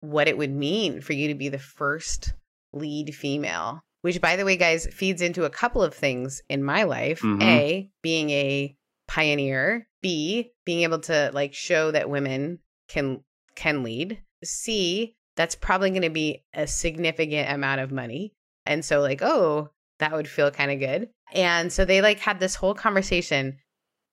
[0.00, 2.32] what it would mean for you to be the first
[2.72, 6.84] lead female, which, by the way, guys, feeds into a couple of things in my
[6.84, 7.20] life.
[7.20, 7.42] Mhm.
[7.42, 8.76] A, being a
[9.08, 9.86] pioneer.
[10.02, 13.22] B, being able to like show that women can
[13.54, 14.22] can lead.
[14.42, 18.32] C, that's probably going to be a significant amount of money.
[18.64, 21.10] And so like, oh, that would feel kind of good.
[21.34, 23.58] And so they like had this whole conversation.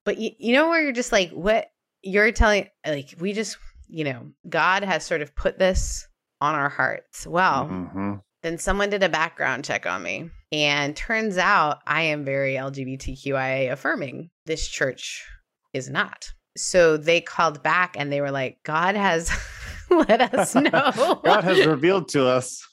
[0.04, 1.72] But you, you know where you're just like, what
[2.02, 6.08] you're telling like we just, you know, God has sort of put this
[6.42, 7.26] on our hearts.
[7.26, 8.22] Well, Mhm.
[8.44, 10.30] then someone did a background check on me.
[10.52, 14.30] And turns out I am very LGBTQIA affirming.
[14.46, 15.26] This church
[15.74, 16.32] is not.
[16.56, 19.30] So they called back and they were like, God has
[19.90, 21.20] let us know.
[21.24, 22.66] God has revealed to us.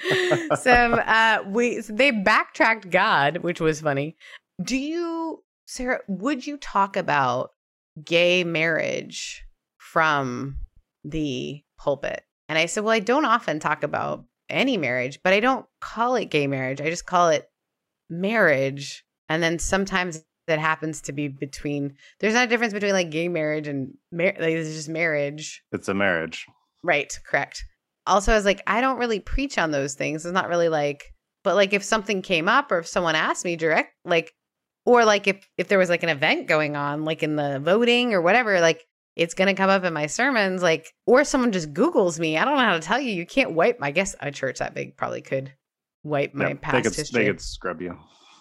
[0.62, 4.16] so uh we so they backtracked God, which was funny.
[4.62, 7.50] Do you Sarah, would you talk about
[8.04, 9.44] gay marriage
[9.92, 10.56] from
[11.04, 12.22] the pulpit?
[12.48, 16.16] And I said, Well, I don't often talk about any marriage, but I don't call
[16.16, 16.80] it gay marriage.
[16.80, 17.48] I just call it
[18.08, 19.04] marriage.
[19.28, 23.28] And then sometimes that happens to be between there's not a difference between like gay
[23.28, 25.62] marriage and mar- like it's just marriage.
[25.72, 26.46] It's a marriage.
[26.82, 27.64] Right, correct.
[28.06, 30.24] Also, I was like, I don't really preach on those things.
[30.24, 33.54] It's not really like, but like if something came up or if someone asked me
[33.54, 34.32] direct, like,
[34.84, 38.14] or like if if there was like an event going on, like in the voting
[38.14, 38.84] or whatever, like
[39.20, 42.38] it's gonna come up in my sermons, like, or someone just Google's me.
[42.38, 43.12] I don't know how to tell you.
[43.12, 43.78] You can't wipe.
[43.82, 45.52] I guess a church that big probably could
[46.02, 47.24] wipe my Yeah, past they could, history.
[47.24, 47.98] They could scrub you.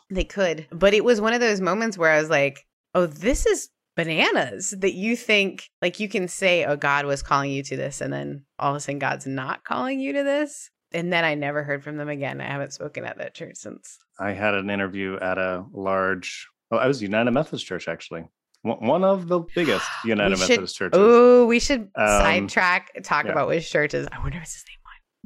[0.10, 0.68] They could.
[0.72, 2.65] But it was one of those moments where I was like,
[2.96, 7.52] oh, this is bananas that you think, like, you can say, oh, God was calling
[7.52, 8.00] you to this.
[8.00, 10.72] And then all of a sudden, God's not calling you to this.
[10.94, 12.39] And then I never heard from them again.
[12.39, 14.00] I haven't spoken at that church since.
[14.18, 16.48] I had an interview at a large.
[16.72, 18.24] Oh, I was United Methodist Church actually.
[18.63, 21.00] One one of the biggest United should- Methodist churches.
[21.02, 23.32] Oh, we should Um, sidetrack, talk yeah.
[23.32, 24.08] about which churches.
[24.12, 24.76] I wonder if it's his name.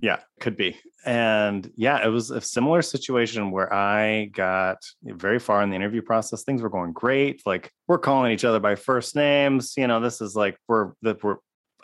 [0.01, 0.75] Yeah, could be.
[1.05, 6.01] And yeah, it was a similar situation where I got very far in the interview
[6.01, 6.43] process.
[6.43, 7.41] Things were going great.
[7.45, 9.75] Like we're calling each other by first names.
[9.77, 11.37] You know, this is like we're that we're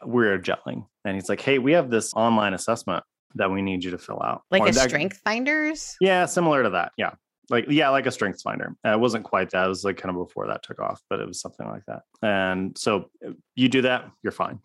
[0.04, 0.86] we're gelling.
[1.06, 3.04] And he's like, "Hey, we have this online assessment
[3.36, 5.96] that we need you to fill out." Like Or a that- strength finders?
[6.02, 6.92] Yeah, similar to that.
[6.98, 7.12] Yeah.
[7.50, 8.76] Like yeah, like a strengths finder.
[8.86, 9.66] Uh, it wasn't quite that.
[9.66, 12.02] It was like kind of before that took off, but it was something like that.
[12.22, 14.60] And so uh, you do that, you're fine.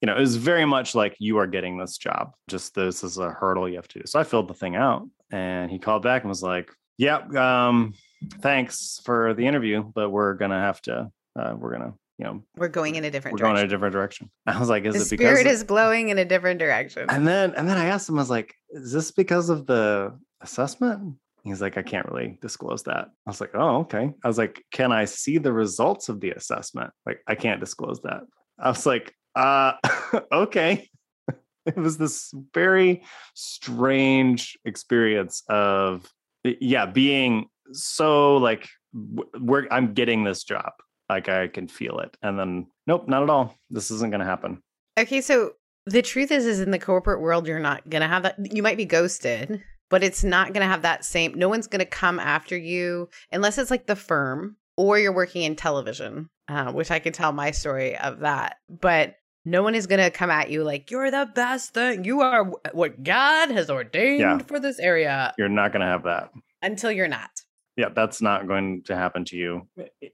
[0.00, 2.32] You know, it was very much like you are getting this job.
[2.48, 4.06] Just this is a hurdle you have to do.
[4.06, 7.94] So I filled the thing out, and he called back and was like, "Yep, um,
[8.40, 11.10] thanks for the interview, but we're gonna have to.
[11.38, 13.92] Uh, we're gonna, you know, We're going in a different we're going in a different
[13.92, 17.06] direction." I was like, "Is the it because?" spirit is blowing in a different direction.
[17.10, 20.18] And then and then I asked him, I was like, is this because of the
[20.40, 21.16] assessment?
[21.44, 23.08] He's like, I can't really disclose that.
[23.26, 24.12] I was like, oh, okay.
[24.22, 26.90] I was like, can I see the results of the assessment?
[27.06, 28.22] Like, I can't disclose that.
[28.58, 29.72] I was like, uh,
[30.32, 30.88] okay.
[31.66, 33.02] it was this very
[33.34, 36.06] strange experience of
[36.44, 40.72] yeah, being so like we're I'm getting this job.
[41.08, 42.16] Like I can feel it.
[42.22, 43.54] And then nope, not at all.
[43.68, 44.62] This isn't going to happen.
[44.98, 45.52] Okay, so
[45.86, 48.62] the truth is is in the corporate world you're not going to have that you
[48.62, 51.84] might be ghosted, but it's not going to have that same no one's going to
[51.84, 56.90] come after you unless it's like the firm or you're working in television, uh, which
[56.90, 58.56] I can tell my story of that.
[58.70, 62.04] But no one is going to come at you like you're the best thing.
[62.04, 64.38] You are what God has ordained yeah.
[64.38, 65.34] for this area.
[65.36, 66.30] You're not going to have that
[66.62, 67.30] until you're not
[67.76, 69.66] yeah that's not going to happen to you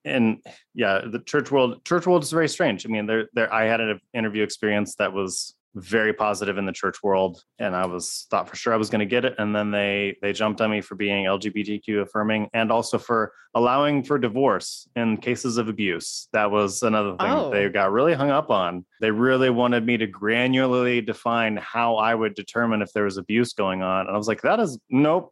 [0.04, 0.38] and
[0.74, 3.80] yeah the church world church world is very strange i mean there there i had
[3.80, 8.48] an interview experience that was very positive in the church world and i was thought
[8.48, 10.80] for sure i was going to get it and then they they jumped on me
[10.80, 16.50] for being lgbtq affirming and also for allowing for divorce in cases of abuse that
[16.50, 17.50] was another thing oh.
[17.50, 22.14] they got really hung up on they really wanted me to granularly define how i
[22.14, 25.30] would determine if there was abuse going on and i was like that is nope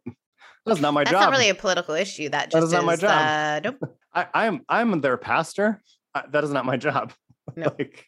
[0.65, 1.19] that's not my That's job.
[1.19, 2.29] That's not really a political issue.
[2.29, 3.11] That just that is not my job.
[3.11, 3.97] Uh, nope.
[4.13, 5.79] I, am I'm, I'm their pastor.
[6.13, 7.13] I, that is not my job.
[7.55, 7.65] No.
[7.77, 8.07] like,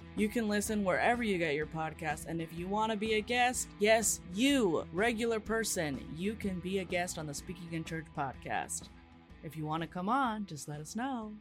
[0.15, 3.21] You can listen wherever you get your podcast, and if you want to be a
[3.21, 8.05] guest, yes, you, regular person, you can be a guest on the Speaking in Church
[8.17, 8.89] podcast.
[9.43, 11.31] If you want to come on, just let us know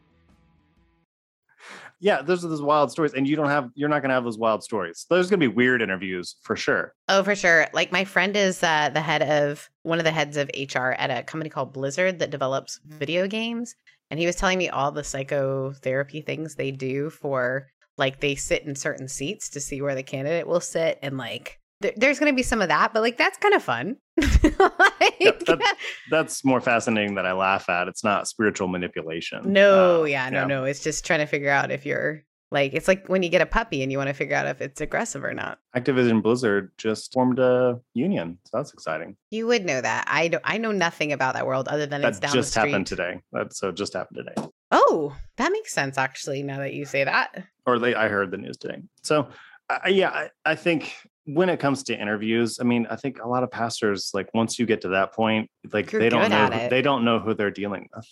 [2.01, 4.39] yeah, those are those wild stories, and you don't have you're not gonna have those
[4.39, 5.07] wild stories.
[5.09, 6.95] There's gonna be weird interviews for sure.
[7.09, 7.67] Oh, for sure.
[7.73, 11.11] Like my friend is uh, the head of one of the heads of HR at
[11.11, 13.75] a company called Blizzard that develops video games,
[14.11, 17.69] and he was telling me all the psychotherapy things they do for
[18.01, 21.61] like they sit in certain seats to see where the candidate will sit, and like
[21.97, 23.97] there's going to be some of that, but like that's kind of fun.
[24.19, 25.77] like, yeah, that,
[26.11, 27.89] that's more fascinating that I laugh at.
[27.89, 29.53] It's not spiritual manipulation.
[29.53, 30.47] No, uh, yeah, no, yeah.
[30.47, 30.65] no.
[30.65, 33.47] It's just trying to figure out if you're like it's like when you get a
[33.47, 35.59] puppy and you want to figure out if it's aggressive or not.
[35.77, 39.17] Activision Blizzard just formed a union, so that's exciting.
[39.31, 40.05] You would know that.
[40.09, 40.43] I don't.
[40.45, 43.21] I know nothing about that world other than that it's down just happened today.
[43.33, 44.49] That so just happened today.
[44.71, 46.43] Oh, that makes sense actually.
[46.43, 48.83] Now that you say that, or they, I heard the news today.
[49.03, 49.29] So
[49.69, 53.29] uh, yeah, I, I think when it comes to interviews, I mean, I think a
[53.29, 56.47] lot of pastors, like once you get to that point, like You're they don't know
[56.47, 58.07] who, they don't know who they're dealing with.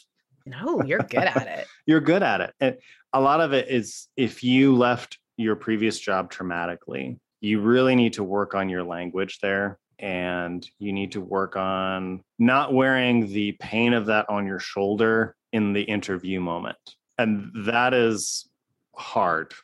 [0.47, 1.67] No, you're good at it.
[1.87, 2.55] you're good at it.
[2.61, 2.77] And
[3.13, 8.15] a lot of it is if you left your previous job traumatically, you really need
[8.15, 13.53] to work on your language there and you need to work on not wearing the
[13.61, 16.79] pain of that on your shoulder in the interview moment.
[17.17, 18.48] And that is
[18.99, 19.55] hard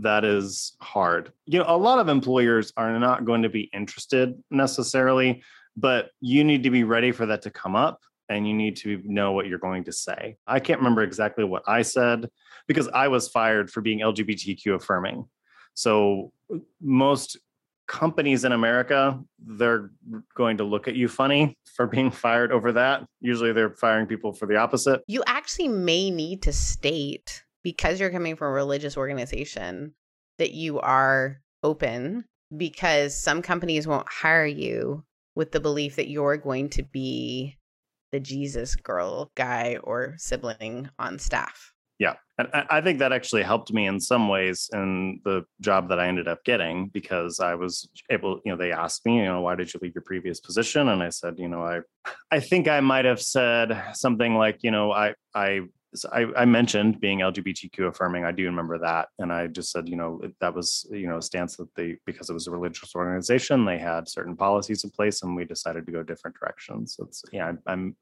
[0.00, 1.32] that is hard.
[1.46, 5.42] You know, a lot of employers are not going to be interested necessarily,
[5.76, 9.00] but you need to be ready for that to come up and you need to
[9.04, 10.36] know what you're going to say.
[10.46, 12.28] I can't remember exactly what I said
[12.68, 15.26] because I was fired for being LGBTQ affirming.
[15.74, 16.32] So
[16.80, 17.38] most
[17.88, 19.90] companies in America, they're
[20.36, 23.04] going to look at you funny for being fired over that.
[23.20, 25.02] Usually they're firing people for the opposite.
[25.08, 29.94] You actually may need to state because you're coming from a religious organization
[30.38, 32.24] that you are open
[32.56, 37.56] because some companies won't hire you with the belief that you're going to be
[38.12, 41.72] the Jesus girl, guy, or sibling on staff.
[42.00, 42.14] Yeah.
[42.38, 46.08] And I think that actually helped me in some ways in the job that I
[46.08, 49.54] ended up getting because I was able, you know, they asked me, you know, why
[49.54, 50.88] did you leave your previous position?
[50.88, 51.80] And I said, you know, I
[52.30, 55.60] I think I might have said something like, you know, I I
[55.94, 58.24] so I, I, mentioned being LGBTQ affirming.
[58.24, 61.22] I do remember that, and I just said, you know, that was you know a
[61.22, 65.22] stance that they because it was a religious organization, they had certain policies in place,
[65.22, 66.94] and we decided to go different directions.
[66.96, 67.96] So it's yeah, I, I'm.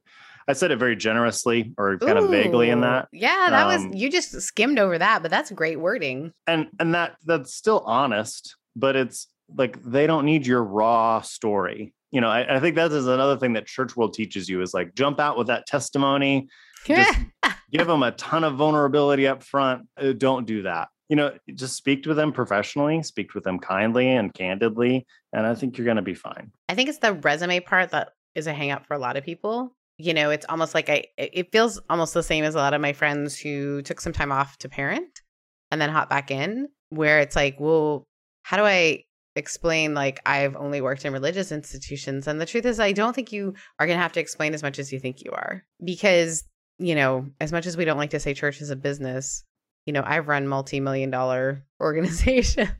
[0.46, 3.08] I said it very generously or kind Ooh, of vaguely in that.
[3.12, 6.32] Yeah, that um, was you just skimmed over that, but that's great wording.
[6.46, 11.92] And and that that's still honest, but it's like they don't need your raw story.
[12.10, 14.72] You know, I, I think that is another thing that church world teaches you is
[14.72, 16.48] like jump out with that testimony
[16.84, 17.18] just
[17.72, 19.86] give them a ton of vulnerability up front.
[19.96, 20.88] Uh, don't do that.
[21.08, 25.54] You know, just speak to them professionally, speak with them kindly and candidly, and I
[25.54, 26.52] think you're going to be fine.
[26.68, 29.74] I think it's the resume part that is a hangup for a lot of people.
[29.96, 32.80] You know, it's almost like I, it feels almost the same as a lot of
[32.80, 35.22] my friends who took some time off to parent
[35.70, 38.04] and then hop back in, where it's like, well,
[38.42, 39.04] how do I
[39.34, 43.30] explain like I've only worked in religious institutions and the truth is I don't think
[43.30, 46.42] you are going to have to explain as much as you think you are because
[46.78, 49.44] you know, as much as we don't like to say church is a business,
[49.84, 52.70] you know, I've run multi million dollar organizations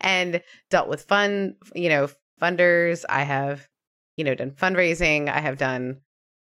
[0.00, 2.08] and dealt with fund, you know,
[2.40, 3.04] funders.
[3.08, 3.68] I have,
[4.16, 5.28] you know, done fundraising.
[5.28, 6.00] I have done,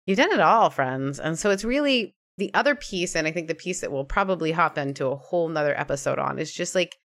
[0.07, 1.19] you've done it all, friends.
[1.19, 3.17] And so it's really the other piece.
[3.17, 6.39] And I think the piece that we'll probably hop into a whole nother episode on
[6.39, 6.97] is just like,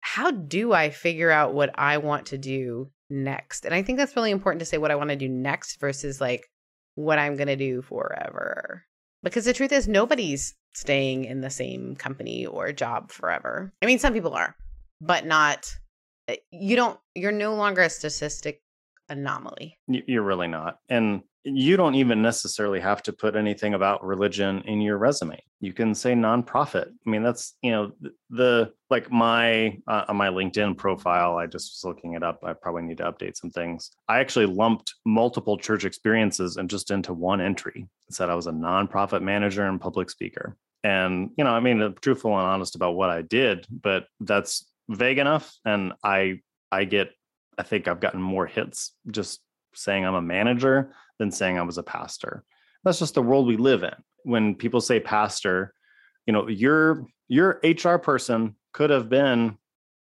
[0.00, 3.64] how do I figure out what I want to do next?
[3.64, 6.20] And I think that's really important to say what I want to do next versus
[6.20, 6.48] like
[6.94, 8.84] what I'm going to do forever.
[9.22, 13.72] Because the truth is, nobody's staying in the same company or job forever.
[13.82, 14.54] I mean, some people are,
[15.00, 15.74] but not,
[16.28, 18.62] eh, you don't, you're no longer a statistic
[19.08, 19.78] anomaly.
[19.88, 20.78] You're really not.
[20.88, 21.22] And
[21.54, 25.42] you don't even necessarily have to put anything about religion in your resume.
[25.60, 26.88] You can say nonprofit.
[26.88, 27.92] I mean, that's, you know,
[28.30, 32.44] the, like my, uh, on my LinkedIn profile, I just was looking it up.
[32.44, 33.90] I probably need to update some things.
[34.08, 37.86] I actually lumped multiple church experiences and just into one entry.
[38.08, 40.56] It said I was a nonprofit manager and public speaker.
[40.84, 45.18] And, you know, I mean, truthful and honest about what I did, but that's vague
[45.18, 45.52] enough.
[45.64, 46.40] And I,
[46.70, 47.10] I get,
[47.58, 49.40] I think I've gotten more hits just
[49.74, 52.44] saying I'm a manager than saying I was a pastor.
[52.84, 53.94] That's just the world we live in.
[54.24, 55.74] When people say pastor,
[56.26, 59.58] you know, your your HR person could have been,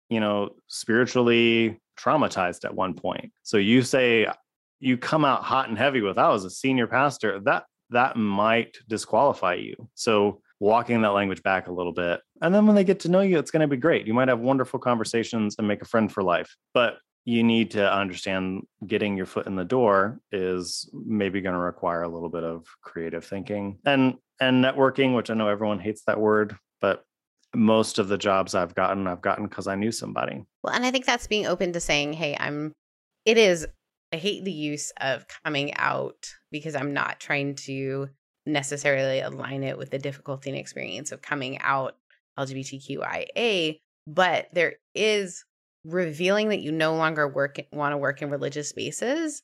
[0.09, 3.33] you know, spiritually traumatized at one point.
[3.43, 4.27] So you say
[4.81, 8.77] you come out hot and heavy with I was a senior pastor, that that might
[8.89, 9.89] disqualify you.
[9.95, 12.21] So walking that language back a little bit.
[12.41, 14.07] And then when they get to know you, it's going to be great.
[14.07, 16.57] You might have wonderful conversations and make a friend for life.
[16.73, 21.61] But you need to understand getting your foot in the door is maybe going to
[21.61, 26.03] require a little bit of creative thinking and and networking which i know everyone hates
[26.07, 27.05] that word but
[27.55, 30.45] most of the jobs i've gotten i've gotten because i knew somebody.
[30.63, 32.73] Well and i think that's being open to saying hey i'm
[33.25, 33.67] it is
[34.13, 38.09] i hate the use of coming out because i'm not trying to
[38.47, 41.97] necessarily align it with the difficulty and experience of coming out
[42.39, 45.45] lgbtqia but there is
[45.85, 49.43] revealing that you no longer work want to work in religious spaces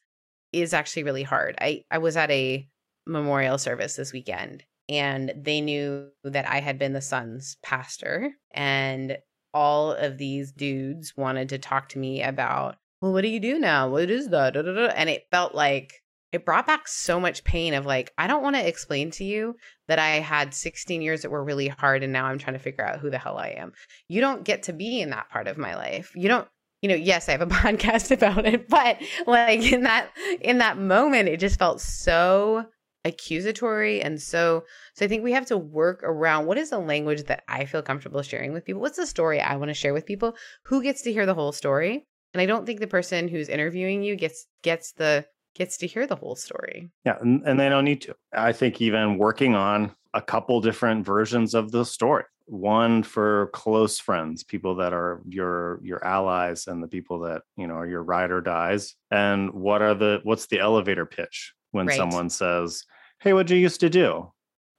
[0.53, 1.57] is actually really hard.
[1.61, 2.68] I I was at a
[3.07, 9.18] memorial service this weekend and they knew that I had been the son's pastor and
[9.55, 13.59] all of these dudes wanted to talk to me about, well, what do you do
[13.59, 13.89] now?
[13.89, 14.57] What is that?
[14.57, 18.56] And it felt like it brought back so much pain of like, I don't want
[18.56, 19.56] to explain to you
[19.86, 22.84] that I had 16 years that were really hard and now I'm trying to figure
[22.84, 23.72] out who the hell I am.
[24.08, 26.12] You don't get to be in that part of my life.
[26.14, 26.48] You don't
[26.80, 30.10] you know, yes, I have a podcast about it, but like in that
[30.40, 32.66] in that moment it just felt so
[33.04, 34.64] accusatory and so
[34.94, 37.80] so I think we have to work around what is the language that I feel
[37.80, 38.82] comfortable sharing with people?
[38.82, 40.34] What's the story I want to share with people?
[40.64, 42.06] Who gets to hear the whole story?
[42.34, 45.24] And I don't think the person who's interviewing you gets gets the
[45.59, 46.90] gets to hear the whole story.
[47.04, 48.14] Yeah, and, and they don't need to.
[48.32, 52.24] I think even working on a couple different versions of the story.
[52.46, 57.66] One for close friends, people that are your your allies and the people that, you
[57.66, 58.94] know, are your ride or dies.
[59.11, 61.96] And what are the what's the elevator pitch when right.
[61.96, 62.84] someone says,
[63.20, 64.32] Hey, what'd you used to do?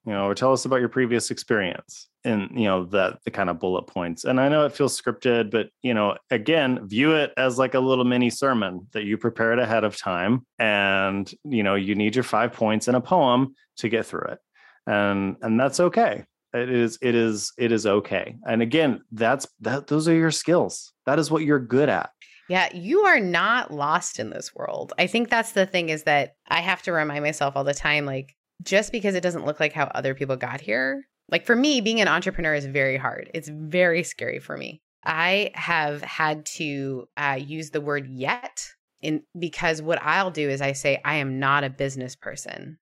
[0.10, 3.48] You know, or tell us about your previous experience and you know that the kind
[3.48, 4.24] of bullet points.
[4.24, 7.80] And i know it feels scripted but you know again view it as like a
[7.80, 12.24] little mini sermon that you prepared ahead of time and you know you need your
[12.24, 14.40] five points in a poem to get through it.
[14.88, 16.26] And and that's okay.
[16.56, 18.36] It is it is it is okay.
[18.48, 20.92] And again that's that those are your skills.
[21.06, 22.10] That is what you're good at.
[22.50, 24.92] Yeah, you are not lost in this world.
[24.98, 28.08] I think that's the thing is that I have to remind myself all the time
[28.08, 31.82] like just because it doesn't look like how other people got here like for me,
[31.82, 33.30] being an entrepreneur is very hard.
[33.34, 34.82] It's very scary for me.
[35.06, 38.68] I have had to uh, use the word yet
[39.02, 42.78] in because what I'll do is I say I am not a business person.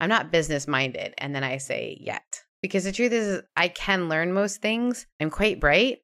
[0.00, 4.08] I'm not business minded, and then I say yet because the truth is I can
[4.08, 5.06] learn most things.
[5.20, 5.98] I'm quite bright,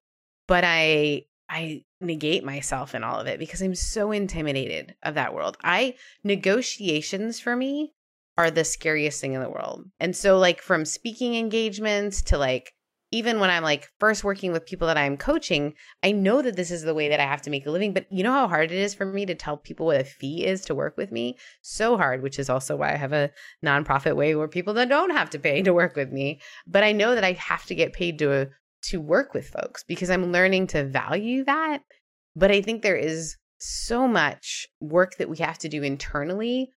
[0.48, 5.32] but I I negate myself in all of it because I'm so intimidated of that
[5.32, 5.56] world.
[5.62, 5.94] I
[6.24, 7.92] negotiations for me
[8.36, 9.84] are the scariest thing in the world.
[10.00, 12.72] And so, like, from speaking engagements to like,
[13.14, 16.72] even when I'm like first working with people that I'm coaching, I know that this
[16.72, 17.92] is the way that I have to make a living.
[17.94, 20.44] But you know how hard it is for me to tell people what a fee
[20.44, 21.38] is to work with me?
[21.62, 23.30] So hard, which is also why I have a
[23.64, 26.40] nonprofit way where people that don't have to pay to work with me.
[26.66, 28.50] But I know that I have to get paid to
[28.86, 31.82] to work with folks because I'm learning to value that.
[32.34, 36.70] But I think there is so much work that we have to do internally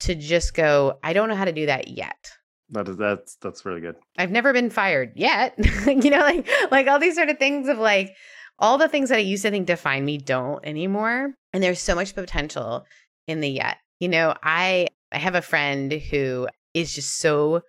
[0.00, 2.30] to just go, I don't know how to do that yet.
[2.70, 3.96] That is that's that's really good.
[4.16, 5.54] I've never been fired yet.
[5.86, 8.14] you know, like like all these sort of things of like
[8.58, 11.34] all the things that I used to think define me don't anymore.
[11.52, 12.84] And there's so much potential
[13.26, 13.78] in the yet.
[13.98, 17.62] You know, I I have a friend who is just so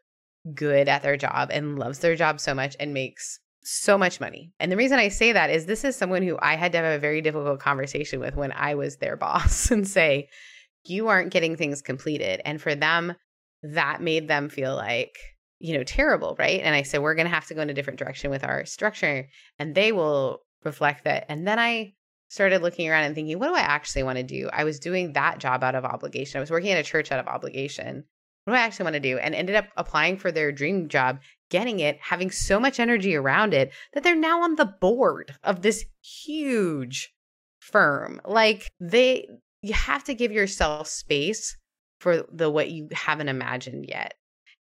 [0.54, 4.52] good at their job and loves their job so much and makes so much money.
[4.60, 6.96] And the reason I say that is this is someone who I had to have
[6.96, 10.30] a very difficult conversation with when I was their boss and say,
[10.86, 12.42] you aren't getting things completed.
[12.46, 13.16] And for them,
[13.64, 15.16] that made them feel like,
[15.60, 16.62] you know, terrible, right?
[16.62, 18.66] And I said, we're going to have to go in a different direction with our
[18.66, 19.28] structure
[19.60, 21.26] and they will reflect that.
[21.30, 21.94] And then I
[22.30, 24.50] started looking around and thinking, what do I actually want to do?
[24.52, 26.38] I was doing that job out of obligation.
[26.38, 28.06] I was working at a church out of obligation.
[28.46, 29.18] What do I actually want to do?
[29.18, 31.20] And ended up applying for their dream job,
[31.50, 35.62] getting it, having so much energy around it that they're now on the board of
[35.62, 37.14] this huge
[37.60, 38.20] firm.
[38.26, 39.28] Like they
[39.62, 41.58] you have to give yourself space
[42.00, 44.16] for the what you haven't imagined yet.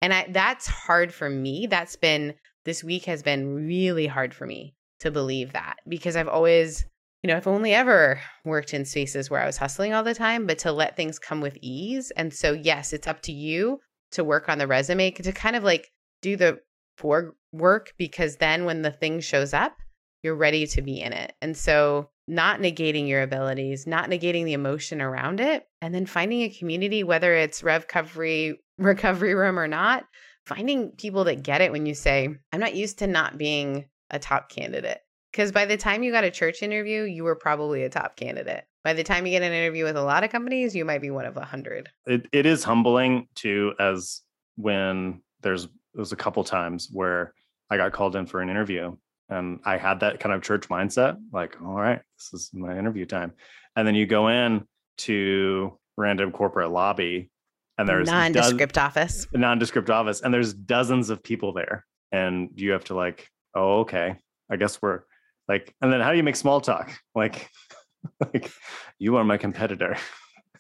[0.00, 1.66] And I, that's hard for me.
[1.66, 2.34] That's been
[2.64, 6.84] this week has been really hard for me to believe that because I've always,
[7.22, 10.46] you know, I've only ever worked in spaces where I was hustling all the time,
[10.46, 12.10] but to let things come with ease.
[12.16, 13.80] And so, yes, it's up to you
[14.12, 15.90] to work on the resume to kind of like
[16.22, 16.58] do the
[16.96, 19.76] for work because then when the thing shows up,
[20.22, 21.34] you're ready to be in it.
[21.42, 26.42] And so, not negating your abilities, not negating the emotion around it, and then finding
[26.42, 30.04] a community, whether it's REVcovery, REVcovery Room or not,
[30.44, 34.18] finding people that get it when you say, I'm not used to not being a
[34.18, 34.98] top candidate.
[35.32, 38.64] Because by the time you got a church interview, you were probably a top candidate.
[38.82, 41.10] By the time you get an interview with a lot of companies, you might be
[41.10, 41.90] one of a hundred.
[42.06, 44.22] It, it is humbling too, as
[44.56, 47.34] when there's there's a couple times where
[47.68, 48.96] I got called in for an interview
[49.28, 53.06] and I had that kind of church mindset, like, all right, this is my interview
[53.06, 53.32] time.
[53.74, 54.66] And then you go in
[54.98, 57.30] to random corporate lobby
[57.78, 59.26] and there's nondescript do- office.
[59.34, 60.22] Nondescript office.
[60.22, 61.84] And there's dozens of people there.
[62.12, 64.16] And you have to like, oh, okay.
[64.50, 65.02] I guess we're
[65.48, 66.92] like, and then how do you make small talk?
[67.14, 67.50] Like,
[68.20, 68.50] like
[68.98, 69.96] you are my competitor.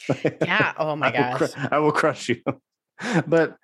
[0.42, 0.74] yeah.
[0.76, 1.22] Oh my gosh.
[1.22, 2.42] I will, cr- I will crush you.
[3.26, 3.56] but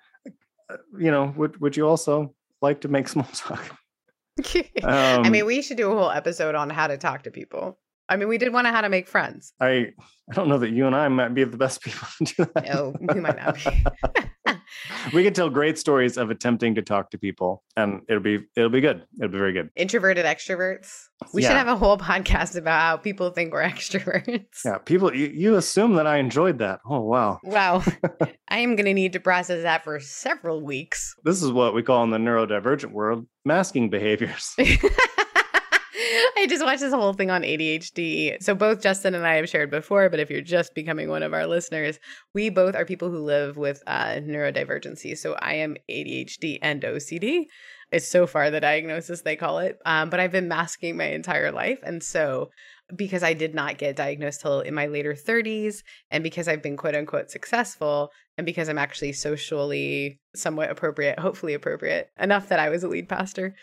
[0.69, 3.77] uh, you know, would would you also like to make small talk?
[4.83, 7.77] um, I mean, we should do a whole episode on how to talk to people.
[8.09, 9.53] I mean, we did want to how to make friends.
[9.59, 9.93] I
[10.29, 12.65] I don't know that you and I might be the best people to do that.
[12.65, 13.83] No, we might not be.
[15.13, 18.69] we could tell great stories of attempting to talk to people, and it'll be it'll
[18.69, 19.05] be good.
[19.19, 19.69] It'll be very good.
[19.75, 21.05] Introverted extroverts.
[21.33, 21.49] We yeah.
[21.49, 24.63] should have a whole podcast about how people think we're extroverts.
[24.65, 25.15] Yeah, people.
[25.15, 26.79] You, you assume that I enjoyed that.
[26.85, 27.39] Oh wow.
[27.43, 27.83] Wow.
[28.47, 31.15] I am going to need to process that for several weeks.
[31.23, 34.55] This is what we call in the neurodivergent world masking behaviors.
[36.37, 38.41] I just watched this whole thing on ADHD.
[38.41, 41.33] So both Justin and I have shared before, but if you're just becoming one of
[41.33, 41.99] our listeners,
[42.33, 45.17] we both are people who live with uh, neurodivergency.
[45.17, 47.45] So I am ADHD and OCD.
[47.91, 49.77] It's so far the diagnosis they call it.
[49.85, 52.49] Um, but I've been masking my entire life, and so
[52.95, 56.75] because I did not get diagnosed till in my later 30s, and because I've been
[56.75, 62.69] quote unquote successful, and because I'm actually socially somewhat appropriate, hopefully appropriate enough that I
[62.69, 63.55] was a lead pastor,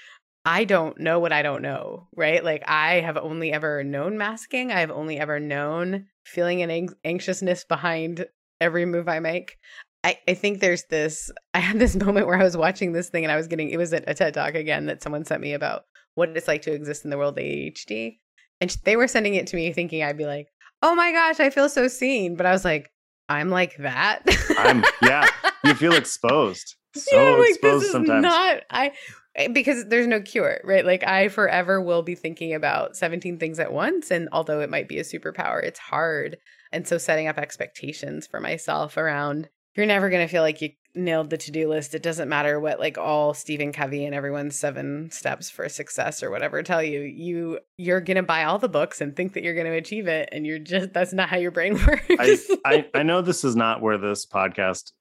[0.44, 2.42] I don't know what I don't know, right?
[2.42, 4.72] Like I have only ever known masking.
[4.72, 8.26] I've only ever known feeling an ang- anxiousness behind
[8.60, 9.58] every move I make.
[10.02, 13.24] I, I think there's this I had this moment where I was watching this thing
[13.24, 15.52] and I was getting it was a, a TED talk again that someone sent me
[15.52, 15.82] about
[16.14, 18.18] what it's like to exist in the world of ADHD.
[18.60, 20.48] And they were sending it to me thinking I'd be like,
[20.82, 22.90] "Oh my gosh, I feel so seen." But I was like,
[23.28, 24.22] "I'm like that."
[24.58, 25.26] I'm yeah,
[25.64, 26.76] you feel exposed.
[26.94, 28.22] So yeah, like, exposed sometimes.
[28.22, 28.92] Not I
[29.40, 30.84] Eh, because there's no cure, right?
[30.84, 34.88] Like I forever will be thinking about 17 things at once and although it might
[34.88, 36.38] be a superpower, it's hard.
[36.72, 40.70] And so setting up expectations for myself around you're never going to feel like you
[40.94, 41.94] nailed the to-do list.
[41.94, 46.30] It doesn't matter what like all Stephen Covey and everyone's seven steps for success or
[46.30, 47.00] whatever tell you.
[47.02, 50.08] You you're going to buy all the books and think that you're going to achieve
[50.08, 52.04] it and you're just that's not how your brain works.
[52.18, 54.92] I, I I know this is not where this podcast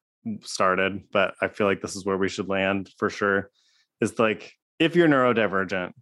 [0.44, 3.50] started, but I feel like this is where we should land for sure
[4.02, 5.94] is like if you're neurodivergent,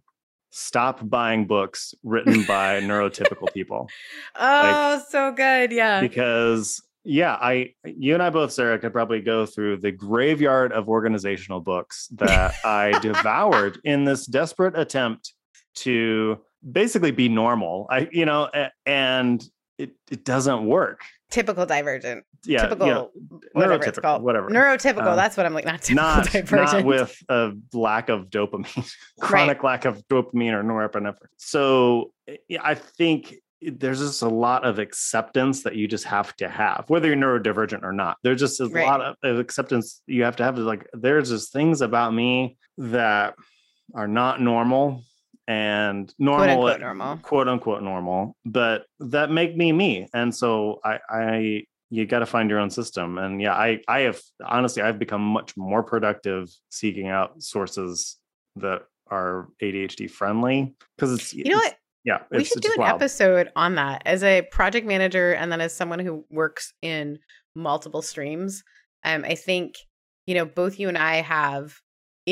[0.50, 3.88] stop buying books written by neurotypical people.
[4.36, 5.72] Oh, like, so good.
[5.72, 6.00] Yeah.
[6.00, 10.88] Because yeah, I you and I both, Sarah, could probably go through the graveyard of
[10.88, 15.32] organizational books that I devoured in this desperate attempt
[15.76, 16.38] to
[16.70, 17.86] basically be normal.
[17.90, 18.50] I, you know,
[18.84, 19.42] and
[19.78, 21.00] it, it doesn't work.
[21.30, 22.24] Typical divergent.
[22.44, 22.62] Yeah.
[22.62, 23.10] Typical, you know,
[23.52, 24.22] whatever it's called.
[24.22, 24.48] Whatever.
[24.48, 25.06] Neurotypical.
[25.06, 25.66] Um, that's what I'm like.
[25.66, 26.72] Not typical not, divergent.
[26.72, 29.72] Not with a lack of dopamine, chronic right.
[29.72, 31.26] lack of dopamine or norepinephrine.
[31.36, 32.12] So
[32.48, 36.84] yeah, I think there's just a lot of acceptance that you just have to have,
[36.88, 38.16] whether you're neurodivergent or not.
[38.22, 38.86] There's just a right.
[38.86, 40.56] lot of acceptance you have to have.
[40.58, 43.34] Like there's just things about me that
[43.94, 45.02] are not normal
[45.48, 50.06] and normal, quote unquote normal, quote unquote normal, but that make me me.
[50.12, 53.16] And so I, I you got to find your own system.
[53.16, 58.18] And yeah, I I have honestly I've become much more productive seeking out sources
[58.56, 62.82] that are ADHD friendly because it's you know it's, what yeah we should do an
[62.82, 62.96] wild.
[62.96, 67.18] episode on that as a project manager and then as someone who works in
[67.54, 68.62] multiple streams.
[69.02, 69.76] Um, I think
[70.26, 71.80] you know both you and I have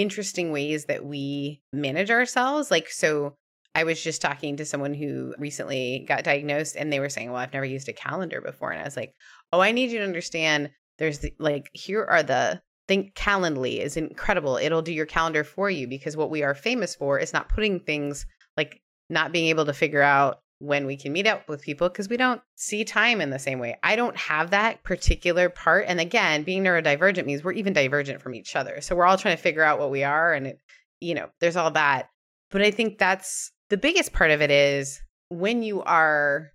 [0.00, 2.70] interesting ways that we manage ourselves.
[2.70, 3.34] Like so.
[3.74, 7.42] I was just talking to someone who recently got diagnosed and they were saying, Well,
[7.42, 8.70] I've never used a calendar before.
[8.70, 9.12] And I was like,
[9.52, 13.96] oh, I need you to understand there's the, like, here are the think Calendly is
[13.96, 14.56] incredible.
[14.56, 17.80] It'll do your calendar for you because what we are famous for is not putting
[17.80, 18.26] things
[18.56, 18.80] like
[19.10, 22.16] not being able to figure out when we can meet up with people because we
[22.16, 23.76] don't see time in the same way.
[23.82, 25.84] I don't have that particular part.
[25.86, 28.80] And again, being neurodivergent means we're even divergent from each other.
[28.80, 30.32] So we're all trying to figure out what we are.
[30.32, 30.58] And, it,
[31.00, 32.08] you know, there's all that.
[32.50, 36.50] But I think that's the biggest part of it is when you are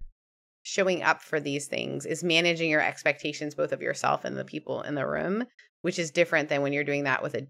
[0.64, 4.84] showing up for these things is managing your expectations both of yourself and the people
[4.84, 5.44] in the room
[5.82, 7.48] which is different than when you're doing that with a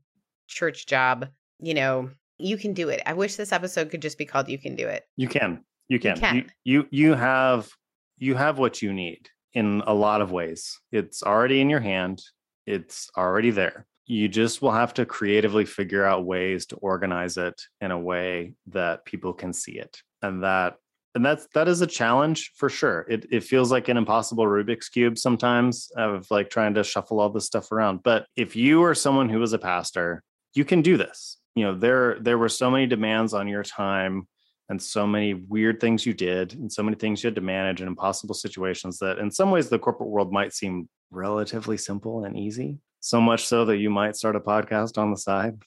[0.47, 1.27] church job
[1.59, 4.57] you know you can do it i wish this episode could just be called you
[4.57, 5.61] can do it you can
[5.91, 6.35] you can you can.
[6.35, 7.69] You, you, you have
[8.17, 12.23] you have what you need in a lot of ways it's already in your hand
[12.65, 17.61] it's already there you just will have to creatively figure out ways to organize it
[17.81, 20.75] in a way that people can see it and that
[21.13, 23.05] and that's that is a challenge for sure.
[23.09, 27.29] It it feels like an impossible Rubik's cube sometimes of like trying to shuffle all
[27.29, 28.01] this stuff around.
[28.01, 30.23] But if you are someone who is a pastor,
[30.53, 31.37] you can do this.
[31.53, 34.25] You know, there there were so many demands on your time
[34.71, 37.81] and so many weird things you did and so many things you had to manage
[37.81, 42.39] in impossible situations that in some ways the corporate world might seem relatively simple and
[42.39, 42.79] easy.
[43.01, 45.61] So much so that you might start a podcast on the side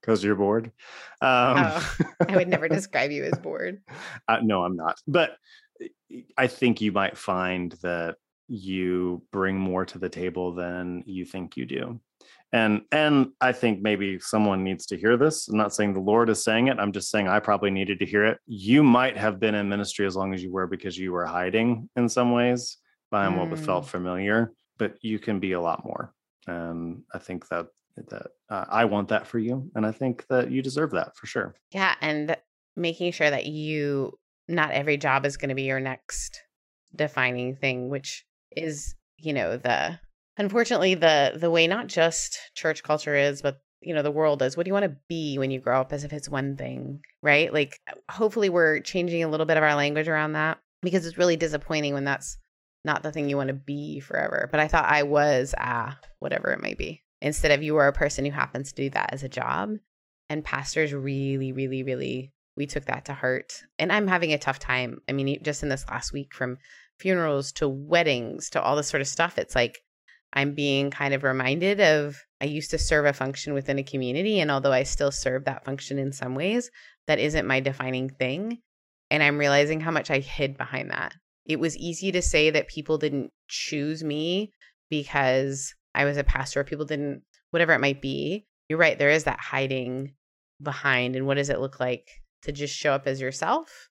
[0.00, 0.66] because you're bored.
[1.20, 1.96] Um, oh,
[2.28, 3.82] I would never describe you as bored.
[4.28, 4.98] Uh, no, I'm not.
[5.08, 5.36] But
[6.38, 11.56] I think you might find that you bring more to the table than you think
[11.56, 12.00] you do.
[12.54, 15.48] And and I think maybe someone needs to hear this.
[15.48, 16.78] I'm not saying the Lord is saying it.
[16.78, 18.38] I'm just saying I probably needed to hear it.
[18.46, 21.90] You might have been in ministry as long as you were because you were hiding
[21.96, 22.78] in some ways
[23.10, 23.50] behind mm.
[23.50, 26.14] what felt familiar, but you can be a lot more.
[26.46, 29.70] And I think that that uh, I want that for you.
[29.74, 31.56] And I think that you deserve that for sure.
[31.72, 31.96] Yeah.
[32.00, 32.36] And
[32.76, 36.40] making sure that you, not every job is going to be your next
[36.94, 38.24] defining thing, which
[38.56, 39.98] is, you know, the,
[40.36, 44.56] unfortunately, the, the way not just church culture is, but you know the world is
[44.56, 47.00] what do you want to be when you grow up as if it's one thing
[47.22, 47.78] right like
[48.10, 51.92] hopefully we're changing a little bit of our language around that because it's really disappointing
[51.92, 52.38] when that's
[52.86, 56.50] not the thing you want to be forever but i thought i was ah whatever
[56.50, 59.22] it might be instead of you are a person who happens to do that as
[59.22, 59.70] a job.
[60.28, 63.62] And pastors really, really, really, we took that to heart.
[63.78, 65.00] And I'm having a tough time.
[65.08, 66.58] I mean, just in this last week, from
[66.98, 69.80] funerals to weddings to all this sort of stuff, it's like
[70.34, 74.40] I'm being kind of reminded of I used to serve a function within a community.
[74.40, 76.70] And although I still serve that function in some ways,
[77.06, 78.58] that isn't my defining thing.
[79.10, 81.14] And I'm realizing how much I hid behind that.
[81.46, 84.52] It was easy to say that people didn't choose me
[84.90, 88.46] because I was a pastor, people didn't, whatever it might be.
[88.68, 88.98] You're right.
[88.98, 90.14] There is that hiding
[90.60, 91.14] behind.
[91.14, 92.08] And what does it look like
[92.42, 93.88] to just show up as yourself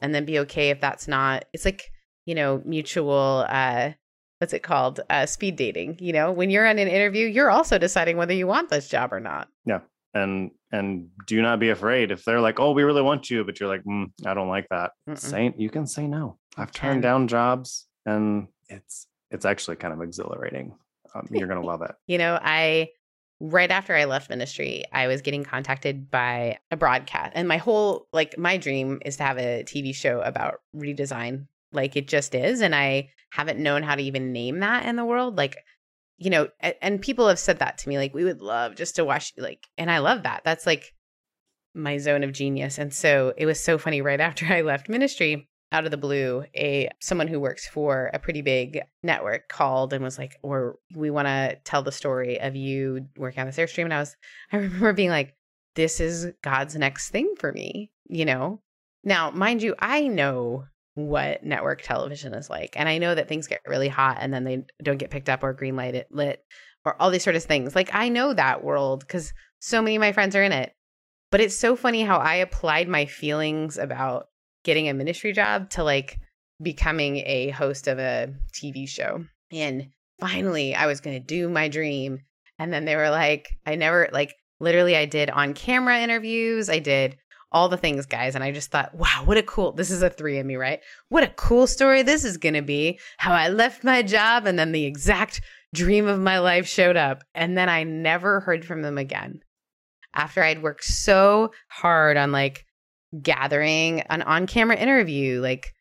[0.00, 1.84] and then be okay if that's not, it's like,
[2.24, 3.92] you know, mutual, uh,
[4.38, 5.00] what's it called?
[5.10, 5.98] Uh, speed dating.
[6.00, 9.12] You know, when you're on an interview, you're also deciding whether you want this job
[9.12, 9.48] or not.
[9.64, 9.80] Yeah.
[10.12, 13.58] And, and do not be afraid if they're like, oh, we really want you, but
[13.58, 14.92] you're like, mm, I don't like that.
[15.08, 15.18] Mm-mm.
[15.18, 16.38] Say, you can say no.
[16.56, 20.74] I've turned down jobs and it's, it's actually kind of exhilarating
[21.14, 21.94] um, you're going to love it.
[22.06, 22.90] You know, I
[23.40, 28.06] right after I left ministry, I was getting contacted by a broadcast, and my whole
[28.12, 31.46] like my dream is to have a TV show about redesign.
[31.74, 35.04] Like it just is, and I haven't known how to even name that in the
[35.04, 35.36] world.
[35.36, 35.56] Like,
[36.18, 38.96] you know, and, and people have said that to me, like we would love just
[38.96, 40.42] to watch, like, and I love that.
[40.44, 40.92] That's like
[41.74, 42.78] my zone of genius.
[42.78, 44.00] And so it was so funny.
[44.00, 48.18] Right after I left ministry, out of the blue, a someone who works for a
[48.20, 52.54] pretty big network called and was like, "Or we want to tell the story of
[52.54, 54.16] you working on this airstream." And I was,
[54.52, 55.34] I remember being like,
[55.74, 58.60] "This is God's next thing for me," you know.
[59.02, 63.46] Now, mind you, I know what network television is like, and I know that things
[63.46, 66.44] get really hot and then they don't get picked up or green light lit
[66.84, 67.74] or all these sort of things.
[67.74, 70.72] Like I know that world because so many of my friends are in it.
[71.30, 74.26] But it's so funny how I applied my feelings about
[74.62, 76.18] getting a ministry job to like
[76.62, 79.24] becoming a host of a TV show.
[79.50, 79.88] And
[80.20, 82.20] finally, I was going to do my dream.
[82.58, 86.70] And then they were like, I never, like, literally, I did on camera interviews.
[86.70, 87.16] I did
[87.54, 88.34] all the things, guys.
[88.34, 90.80] And I just thought, wow, what a cool, this is a three in me, right?
[91.08, 92.98] What a cool story this is going to be.
[93.16, 95.40] How I left my job and then the exact
[95.72, 97.22] dream of my life showed up.
[97.32, 99.40] And then I never heard from them again.
[100.14, 102.66] After I'd worked so hard on like
[103.22, 105.72] gathering an on camera interview, like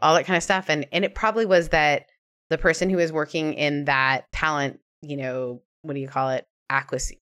[0.00, 0.66] all that kind of stuff.
[0.68, 2.04] And, and it probably was that
[2.50, 6.46] the person who was working in that talent, you know, what do you call it?
[6.68, 7.18] Acquisition.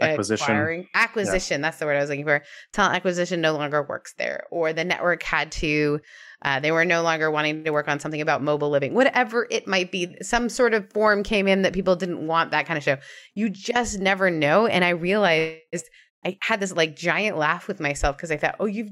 [0.00, 0.44] Acquisition.
[0.44, 1.60] Acquiring, acquisition.
[1.60, 1.66] Yeah.
[1.66, 2.42] That's the word I was looking for.
[2.72, 6.00] Talent acquisition no longer works there, or the network had to.
[6.42, 9.66] Uh, they were no longer wanting to work on something about mobile living, whatever it
[9.66, 10.16] might be.
[10.22, 12.96] Some sort of form came in that people didn't want that kind of show.
[13.34, 14.66] You just never know.
[14.66, 15.88] And I realized
[16.24, 18.90] I had this like giant laugh with myself because I thought, oh, you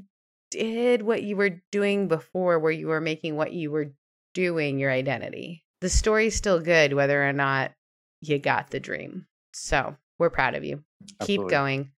[0.51, 3.93] did what you were doing before, where you were making what you were
[4.35, 7.73] doing your identity the story's still good whether or not
[8.21, 9.27] you got the dream.
[9.53, 10.83] So we're proud of you.
[11.21, 11.45] Absolutely.
[11.45, 11.91] Keep going.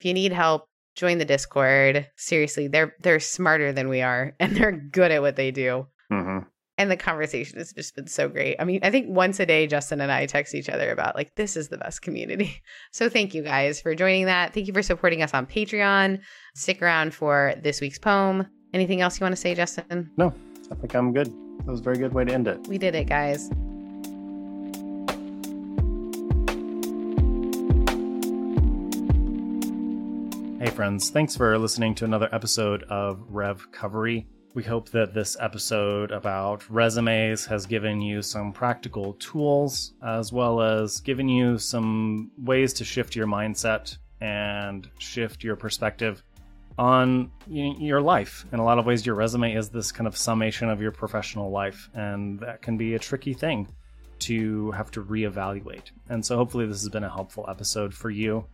[0.00, 2.08] If you need help, join the Discord.
[2.16, 5.86] Seriously, they're they're smarter than we are, and they're good at what they do.
[6.12, 6.46] Mm-hmm.
[6.76, 8.56] And the conversation has just been so great.
[8.58, 11.36] I mean, I think once a day, Justin and I text each other about like
[11.36, 12.62] this is the best community.
[12.90, 14.54] So thank you guys for joining that.
[14.54, 16.20] Thank you for supporting us on Patreon.
[16.54, 18.46] Stick around for this week's poem.
[18.72, 20.10] Anything else you want to say, Justin?
[20.16, 20.32] No,
[20.70, 21.26] I think I'm good.
[21.26, 22.66] That was a very good way to end it.
[22.68, 23.50] We did it, guys.
[30.64, 31.10] Hey, friends.
[31.10, 34.24] Thanks for listening to another episode of REVcovery.
[34.54, 40.62] We hope that this episode about resumes has given you some practical tools as well
[40.62, 46.24] as given you some ways to shift your mindset and shift your perspective
[46.78, 48.46] on your life.
[48.50, 51.50] In a lot of ways, your resume is this kind of summation of your professional
[51.50, 53.68] life, and that can be a tricky thing
[54.20, 55.90] to have to reevaluate.
[56.08, 58.46] And so, hopefully, this has been a helpful episode for you.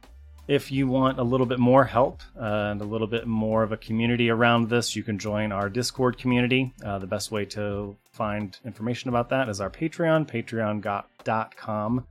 [0.49, 3.71] If you want a little bit more help uh, and a little bit more of
[3.71, 6.75] a community around this, you can join our Discord community.
[6.85, 12.07] Uh, the best way to find information about that is our Patreon, patreon.com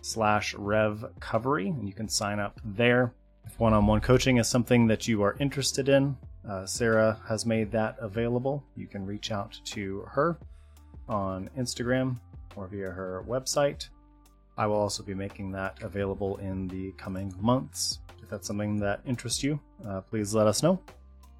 [0.00, 3.12] slash revcovery, and you can sign up there.
[3.44, 6.16] If one on one coaching is something that you are interested in,
[6.48, 8.64] uh, Sarah has made that available.
[8.74, 10.38] You can reach out to her
[11.08, 12.16] on Instagram
[12.56, 13.88] or via her website.
[14.58, 18.00] I will also be making that available in the coming months.
[18.22, 20.80] If that's something that interests you, uh, please let us know.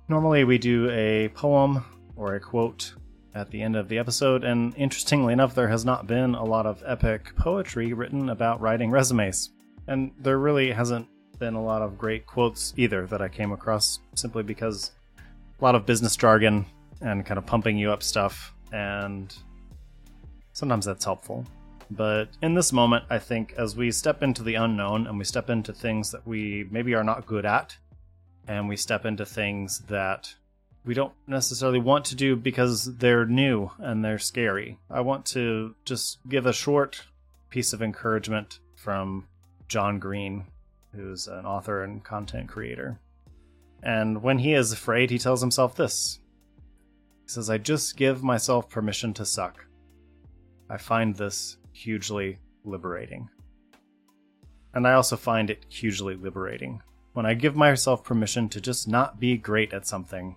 [0.09, 2.95] Normally, we do a poem or a quote
[3.35, 6.65] at the end of the episode, and interestingly enough, there has not been a lot
[6.65, 9.51] of epic poetry written about writing resumes.
[9.89, 11.07] And there really hasn't
[11.39, 14.93] been a lot of great quotes either that I came across simply because
[15.61, 16.65] a lot of business jargon
[17.01, 19.35] and kind of pumping you up stuff, and
[20.53, 21.45] sometimes that's helpful.
[21.91, 25.51] But in this moment, I think as we step into the unknown and we step
[25.51, 27.77] into things that we maybe are not good at,
[28.49, 30.35] and we step into things that
[30.85, 35.75] we don't necessarily want to do because they're new and they're scary, I want to
[35.85, 37.03] just give a short
[37.51, 39.27] piece of encouragement from
[39.69, 40.45] John Green,
[40.95, 43.01] who's an author and content creator.
[43.83, 46.21] And when he is afraid, he tells himself this
[47.25, 49.67] He says, I just give myself permission to suck.
[50.71, 53.29] I find this hugely liberating.
[54.75, 59.21] And I also find it hugely liberating when I give myself permission to just not
[59.21, 60.37] be great at something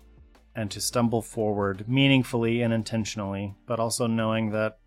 [0.54, 4.78] and to stumble forward meaningfully and intentionally, but also knowing that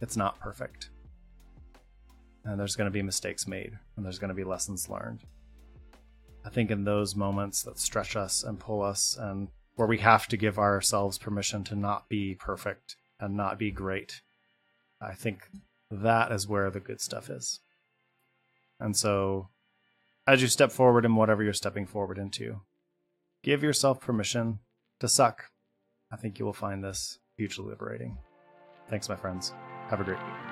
[0.00, 0.90] it's not perfect
[2.44, 5.20] and there's going to be mistakes made and there's going to be lessons learned.
[6.44, 10.26] I think in those moments that stretch us and pull us and where we have
[10.28, 14.20] to give ourselves permission to not be perfect and not be great,
[15.00, 15.48] I think
[15.92, 17.60] that is where the good stuff is.
[18.80, 19.48] And so,
[20.26, 22.62] as you step forward in whatever you're stepping forward into,
[23.42, 24.60] give yourself permission
[25.00, 25.50] to suck.
[26.10, 28.18] I think you will find this hugely liberating.
[28.88, 29.52] Thanks, my friends.
[29.88, 30.51] Have a great week.